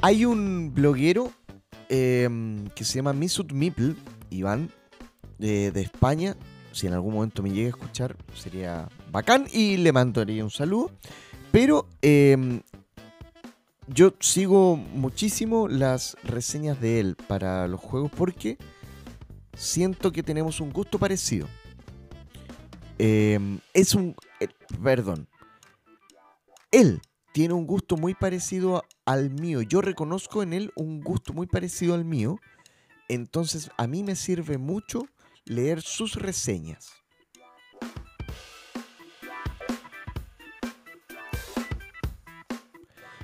Hay 0.06 0.26
un 0.26 0.74
bloguero 0.74 1.32
em, 1.88 2.68
que 2.76 2.84
se 2.84 2.96
llama 2.96 3.14
Misut 3.14 3.54
Mipl, 3.54 3.96
Iván, 4.32 4.70
de, 5.40 5.70
España. 5.80 6.36
Si 6.74 6.88
en 6.88 6.94
algún 6.94 7.14
momento 7.14 7.42
me 7.42 7.52
llega 7.52 7.68
a 7.68 7.70
escuchar, 7.70 8.18
sería 8.36 8.90
bacán 9.14 9.48
y 9.50 9.78
le 9.78 9.94
mandaría 9.94 10.44
un 10.44 10.52
saludo. 10.52 10.92
Pero 11.54 11.88
em, 12.02 12.60
yo 13.88 14.14
sigo 14.20 14.76
muchísimo 14.76 15.70
las 15.70 16.18
reseñas 16.22 16.82
de 16.82 17.00
él 17.00 17.16
para 17.16 17.66
los 17.70 17.80
juegos 17.80 18.12
porque 18.12 18.58
siento 19.56 20.12
que 20.12 20.22
tenemos 20.22 20.60
un 20.60 20.74
gusto 20.74 21.00
parecido. 21.00 21.48
Em, 22.98 23.58
es 23.74 23.96
un... 23.96 24.18
Eh, 24.42 24.50
perdón. 24.84 25.30
Él 26.72 27.00
tiene 27.34 27.56
un 27.56 27.66
gusto 27.66 27.98
muy 27.98 28.14
parecido 28.14 28.84
al 29.06 29.32
mío. 29.32 29.64
Yo 29.64 29.82
reconozco 29.82 30.44
en 30.44 30.54
él 30.54 30.72
un 30.76 31.02
gusto 31.02 31.34
muy 31.34 31.48
parecido 31.48 31.96
al 31.96 32.06
mío. 32.06 32.40
Entonces 33.10 33.72
a 33.76 33.88
mí 33.88 34.04
me 34.04 34.16
sirve 34.16 34.60
mucho 34.60 35.08
leer 35.44 35.82
sus 35.82 36.16
reseñas. 36.16 36.92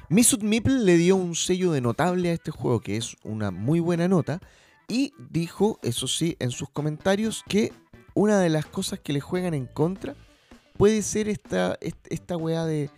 Misut 0.09 0.41
Mipple 0.41 0.79
le 0.79 0.97
dio 0.97 1.15
un 1.15 1.35
sello 1.35 1.71
de 1.71 1.81
notable 1.81 2.31
a 2.31 2.33
este 2.33 2.49
juego, 2.49 2.81
que 2.81 2.97
es 2.97 3.15
una 3.23 3.51
muy 3.51 3.79
buena 3.79 4.07
nota, 4.07 4.41
y 4.87 5.13
dijo, 5.29 5.79
eso 5.83 6.07
sí, 6.07 6.35
en 6.39 6.49
sus 6.49 6.67
comentarios, 6.71 7.43
que 7.47 7.71
una 8.15 8.39
de 8.39 8.49
las 8.49 8.65
cosas 8.65 8.99
que 8.99 9.13
le 9.13 9.21
juegan 9.21 9.53
en 9.53 9.67
contra 9.67 10.15
puede 10.79 11.03
ser 11.03 11.29
esta, 11.29 11.77
esta 12.09 12.37
weá 12.37 12.65
de, 12.65 12.89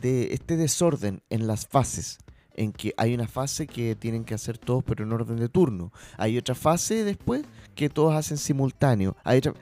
de 0.00 0.32
este 0.32 0.56
desorden 0.56 1.22
en 1.30 1.46
las 1.46 1.66
fases 1.66 2.18
en 2.54 2.72
que 2.72 2.92
hay 2.96 3.14
una 3.14 3.26
fase 3.26 3.66
que 3.66 3.94
tienen 3.94 4.24
que 4.24 4.34
hacer 4.34 4.58
todos 4.58 4.84
pero 4.84 5.04
en 5.04 5.12
orden 5.12 5.36
de 5.36 5.48
turno. 5.48 5.92
Hay 6.16 6.36
otra 6.36 6.54
fase 6.54 7.04
después 7.04 7.44
que 7.74 7.88
todos 7.88 8.14
hacen 8.14 8.36
simultáneo. 8.36 9.16
Hay 9.24 9.38
otra... 9.38 9.54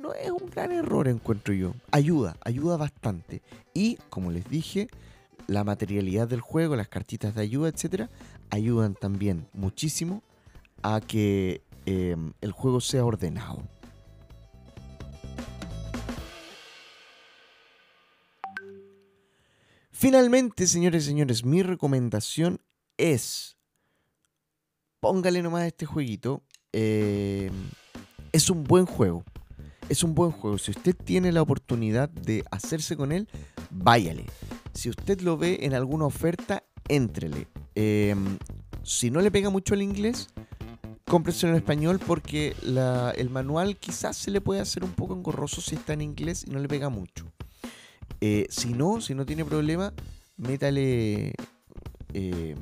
No 0.00 0.12
es 0.14 0.30
un 0.30 0.50
gran 0.50 0.72
error, 0.72 1.06
encuentro 1.06 1.54
yo. 1.54 1.74
Ayuda, 1.90 2.36
ayuda 2.44 2.76
bastante. 2.76 3.40
Y, 3.72 3.96
como 4.10 4.32
les 4.32 4.48
dije, 4.50 4.88
la 5.46 5.62
materialidad 5.64 6.26
del 6.26 6.40
juego, 6.40 6.74
las 6.74 6.88
cartitas 6.88 7.34
de 7.34 7.42
ayuda, 7.42 7.68
etcétera, 7.68 8.10
ayudan 8.50 8.94
también 8.94 9.46
muchísimo 9.52 10.22
a 10.82 11.00
que 11.00 11.62
eh, 11.86 12.16
el 12.40 12.52
juego 12.52 12.80
sea 12.80 13.04
ordenado. 13.04 13.62
Finalmente, 20.02 20.66
señores 20.66 21.04
y 21.04 21.06
señores, 21.06 21.44
mi 21.44 21.62
recomendación 21.62 22.60
es 22.96 23.56
póngale 24.98 25.42
nomás 25.42 25.62
este 25.68 25.86
jueguito. 25.86 26.42
Eh, 26.72 27.52
es 28.32 28.50
un 28.50 28.64
buen 28.64 28.84
juego. 28.84 29.22
Es 29.88 30.02
un 30.02 30.16
buen 30.16 30.32
juego. 30.32 30.58
Si 30.58 30.72
usted 30.72 30.96
tiene 30.96 31.30
la 31.30 31.40
oportunidad 31.40 32.08
de 32.08 32.42
hacerse 32.50 32.96
con 32.96 33.12
él, 33.12 33.28
váyale. 33.70 34.26
Si 34.74 34.90
usted 34.90 35.20
lo 35.20 35.36
ve 35.36 35.60
en 35.62 35.72
alguna 35.72 36.06
oferta, 36.06 36.64
éntrele. 36.88 37.46
Em, 37.76 38.38
si 38.82 39.08
no 39.08 39.20
le 39.20 39.30
pega 39.30 39.50
mucho 39.50 39.74
el 39.74 39.82
inglés, 39.82 40.30
cómprese 41.06 41.46
en 41.46 41.54
español 41.54 42.00
porque 42.04 42.56
el 43.16 43.30
manual 43.30 43.76
quizás 43.76 44.16
se 44.16 44.32
le 44.32 44.40
puede 44.40 44.62
hacer 44.62 44.82
un 44.82 44.94
poco 44.94 45.14
engorroso 45.14 45.60
si 45.60 45.76
está 45.76 45.92
en 45.92 46.00
inglés 46.00 46.44
y 46.44 46.50
no 46.50 46.58
le 46.58 46.66
pega 46.66 46.88
mucho. 46.88 47.32
Eh, 48.24 48.46
si 48.50 48.72
no, 48.72 49.00
si 49.00 49.16
no 49.16 49.26
tiene 49.26 49.44
problema, 49.44 49.92
métale 50.36 51.34
em, 52.14 52.56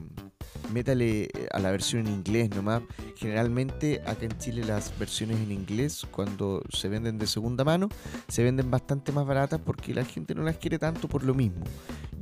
métale 0.72 1.24
eh, 1.24 1.48
a 1.52 1.58
la 1.58 1.70
versión 1.70 2.06
en 2.06 2.14
inglés 2.14 2.48
nomás. 2.48 2.82
Generalmente 3.16 4.00
acá 4.06 4.24
en 4.24 4.38
Chile 4.38 4.64
las 4.64 4.98
versiones 4.98 5.38
en 5.38 5.52
inglés 5.52 6.06
cuando 6.10 6.62
se 6.70 6.88
venden 6.88 7.18
de 7.18 7.26
segunda 7.26 7.62
mano 7.62 7.90
se 8.28 8.42
venden 8.42 8.70
bastante 8.70 9.12
más 9.12 9.26
baratas 9.26 9.60
porque 9.62 9.92
la 9.92 10.06
gente 10.06 10.34
no 10.34 10.42
las 10.44 10.56
quiere 10.56 10.78
tanto 10.78 11.08
por 11.08 11.24
lo 11.24 11.34
mismo. 11.34 11.62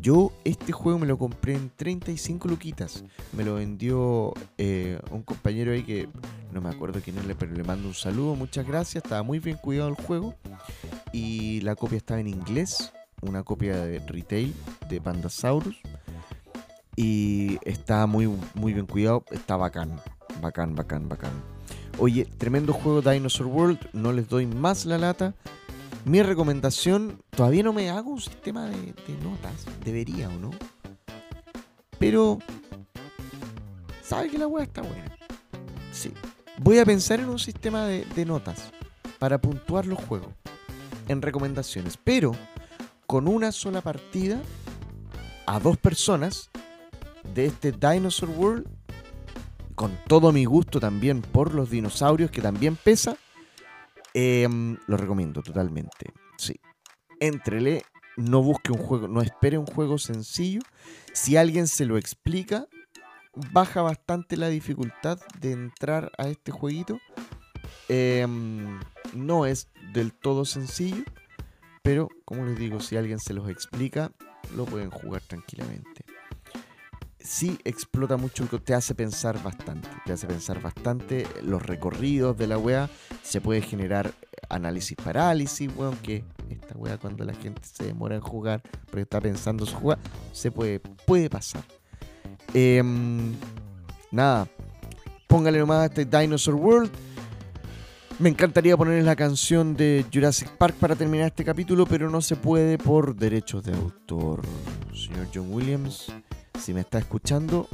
Yo 0.01 0.33
este 0.45 0.73
juego 0.73 0.99
me 0.99 1.07
lo 1.07 1.17
compré 1.17 1.55
en 1.55 1.71
35 1.71 2.49
luquitas. 2.49 3.05
Me 3.33 3.45
lo 3.45 3.55
vendió 3.55 4.33
eh, 4.57 4.99
un 5.13 5.23
compañero 5.23 5.73
ahí 5.73 5.85
que 5.85 6.09
no 6.53 6.61
me 6.61 6.71
acuerdo 6.71 7.01
quién 7.05 7.19
es, 7.19 7.25
pero 7.39 7.53
le 7.53 7.63
mando 7.63 7.87
un 7.87 7.95
saludo. 7.95 8.35
Muchas 8.35 8.67
gracias. 8.67 9.05
Estaba 9.05 9.23
muy 9.23 9.39
bien 9.39 9.57
cuidado 9.57 9.89
el 9.89 9.97
juego. 9.97 10.35
Y 11.13 11.61
la 11.63 11.75
copia 11.75 11.99
estaba 11.99 12.21
en 12.21 12.29
inglés. 12.29 12.93
Una 13.21 13.43
copia 13.43 13.77
de 13.77 13.99
retail 14.01 14.55
de 14.89 15.01
Pandasaurus. 15.01 15.77
Y 16.97 17.59
está 17.63 18.07
muy, 18.07 18.27
muy 18.55 18.73
bien 18.73 18.87
cuidado. 18.87 19.25
Está 19.31 19.57
bacán. 19.57 20.01
Bacán, 20.41 20.75
bacán, 20.75 21.09
bacán. 21.09 21.33
Oye, 21.99 22.25
tremendo 22.25 22.73
juego 22.73 23.03
Dinosaur 23.03 23.49
World. 23.49 23.79
No 23.93 24.13
les 24.13 24.29
doy 24.29 24.47
más 24.47 24.87
la 24.87 24.99
lata. 24.99 25.35
Mi 26.05 26.23
recomendación, 26.23 27.21
todavía 27.31 27.63
no 27.63 27.73
me 27.73 27.91
hago 27.91 28.11
un 28.11 28.21
sistema 28.21 28.67
de, 28.67 28.95
notas. 29.23 29.67
Debería 29.85 30.29
o 30.29 30.33
no. 30.33 30.51
Pero, 31.99 32.39
¿sabe 34.03 34.31
que 34.31 34.39
la 34.39 34.47
web 34.47 34.63
está 34.63 34.83
buena? 34.83 35.17
Sí. 35.93 36.13
Voy 36.61 36.79
a 36.79 36.87
pensar 36.87 37.21
en 37.21 37.29
un 37.29 37.39
sistema 37.39 37.85
de, 37.87 38.05
de 38.05 38.25
notas 38.25 38.73
para 39.19 39.41
puntuar 39.41 39.87
los 39.87 39.99
juegos 39.99 40.33
en 41.09 41.21
recomendaciones. 41.21 41.97
Pero 41.97 42.33
con 43.09 43.27
una 43.27 43.53
sola 43.53 43.81
partida 43.81 44.39
a 45.47 45.59
dos 45.61 45.79
personas 45.79 46.51
de 47.35 47.47
este 47.47 47.73
Dinosaur 47.73 48.31
World, 48.31 48.67
con 49.75 49.99
todo 50.07 50.31
mi 50.31 50.45
gusto 50.45 50.79
también 50.79 51.23
por 51.23 51.55
los 51.55 51.71
dinosaurios, 51.71 52.31
que 52.31 52.43
también 52.43 52.77
pesa, 52.77 53.17
em, 54.13 54.77
lo 54.87 54.99
recomiendo 54.99 55.43
totalmente. 55.43 56.13
Sí. 56.37 56.61
Entrele, 57.19 57.83
no 58.19 58.43
busque 58.43 58.73
un 58.73 58.79
juego, 58.79 59.09
no 59.09 59.23
espere 59.23 59.57
un 59.57 59.67
juego 59.67 59.97
sencillo. 59.97 60.61
Si 61.15 61.39
alguien 61.39 61.67
se 61.67 61.87
lo 61.87 61.97
explica, 61.97 62.67
baja 63.53 63.81
bastante 63.81 64.37
la 64.37 64.51
dificultad 64.51 65.19
de 65.41 65.53
entrar 65.53 66.13
a 66.19 66.29
este 66.29 66.53
jueguito. 66.53 66.99
Em, 67.89 68.79
no 69.15 69.47
es 69.47 69.69
del 69.95 70.13
todo 70.13 70.45
sencillo, 70.45 71.05
pero 71.89 72.11
como 72.27 72.45
les 72.45 72.59
digo, 72.59 72.81
si 72.81 72.99
alguien 72.99 73.19
se 73.19 73.33
los 73.33 73.49
explica, 73.49 74.13
lo 74.55 74.67
pueden 74.67 74.91
jugar 74.91 75.23
tranquilamente. 75.23 76.05
Sí 77.19 77.59
explota 77.65 78.19
mucho, 78.19 78.45
te 78.45 78.75
hace 78.75 78.95
pensar 78.95 79.43
bastante, 79.43 79.89
te 80.05 80.13
hace 80.13 80.27
pensar 80.27 80.61
bastante 80.61 81.27
los 81.43 81.63
recorridos 81.63 82.37
de 82.37 82.47
la 82.47 82.59
wea, 82.59 82.91
se 83.23 83.41
puede 83.41 83.63
generar 83.63 84.13
análisis 84.51 84.99
parálisis, 85.03 85.71
weón, 85.75 85.97
que 85.97 86.25
esta 86.51 86.77
wea 86.77 86.99
cuando 86.99 87.25
la 87.25 87.33
gente 87.33 87.63
se 87.65 87.87
demora 87.87 88.17
en 88.17 88.21
jugar 88.21 88.61
porque 88.85 89.01
está 89.01 89.23
pensando 89.23 89.65
su 89.65 89.75
jugar, 89.75 89.99
se 90.33 90.51
puede, 90.51 90.81
puede 90.81 91.31
pasar. 91.31 91.65
Em, 92.53 93.33
nada, 94.11 94.47
póngale 95.27 95.59
nomás 95.59 95.79
a 95.79 95.85
este 95.87 96.05
Dinosaur 96.05 96.57
World. 96.57 97.08
Me 98.19 98.29
encantaría 98.29 98.77
ponerles 98.77 99.05
la 99.05 99.15
canción 99.15 99.77
de 99.77 100.05
Jurassic 100.13 100.49
Park 100.57 100.75
para 100.81 100.97
terminar 100.97 101.29
este 101.29 101.45
capítulo, 101.45 101.87
pero 101.87 102.11
no 102.11 102.21
se 102.21 102.35
puede 102.35 102.77
por 102.77 103.15
derechos 103.15 103.63
de 103.63 103.75
autor. 103.75 104.43
Señor 104.93 105.29
John 105.33 105.53
Williams, 105.53 106.13
si 106.59 106.75
me 106.75 106.81
está 106.81 106.99
escuchando, 106.99 107.69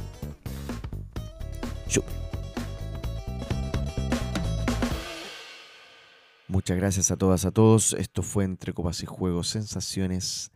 Muchas 6.47 6.77
gracias 6.77 7.11
a 7.11 7.17
todas, 7.17 7.43
a 7.43 7.51
todos. 7.51 7.93
Esto 7.93 8.21
fue 8.21 8.45
Entre 8.45 8.71
Copas 8.71 9.03
y 9.03 9.05
Juegos, 9.05 9.49
Sensaciones 9.49 10.51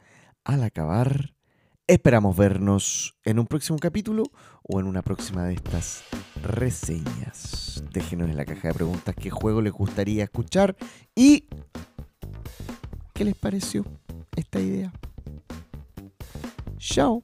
al 0.45 0.63
acabar. 0.63 1.33
Esperamos 1.89 2.37
vernos 2.37 3.15
en 3.23 3.39
un 3.39 3.47
próximo 3.47 3.79
capítulo 3.79 4.21
o 4.61 4.79
en 4.79 4.85
una 4.85 5.01
próxima 5.01 5.45
de 5.45 5.55
estas 5.55 6.03
reseñas. 6.43 7.83
Déjenos 7.91 8.29
en 8.29 8.37
la 8.37 8.45
caja 8.45 8.67
de 8.67 8.75
preguntas 8.75 9.15
qué 9.15 9.31
juego 9.31 9.59
les 9.59 9.73
gustaría 9.73 10.23
escuchar 10.23 10.75
y 11.15 11.47
qué 13.11 13.25
les 13.25 13.35
pareció 13.35 13.85
esta 14.35 14.59
idea. 14.59 14.93
Chao. 16.77 17.23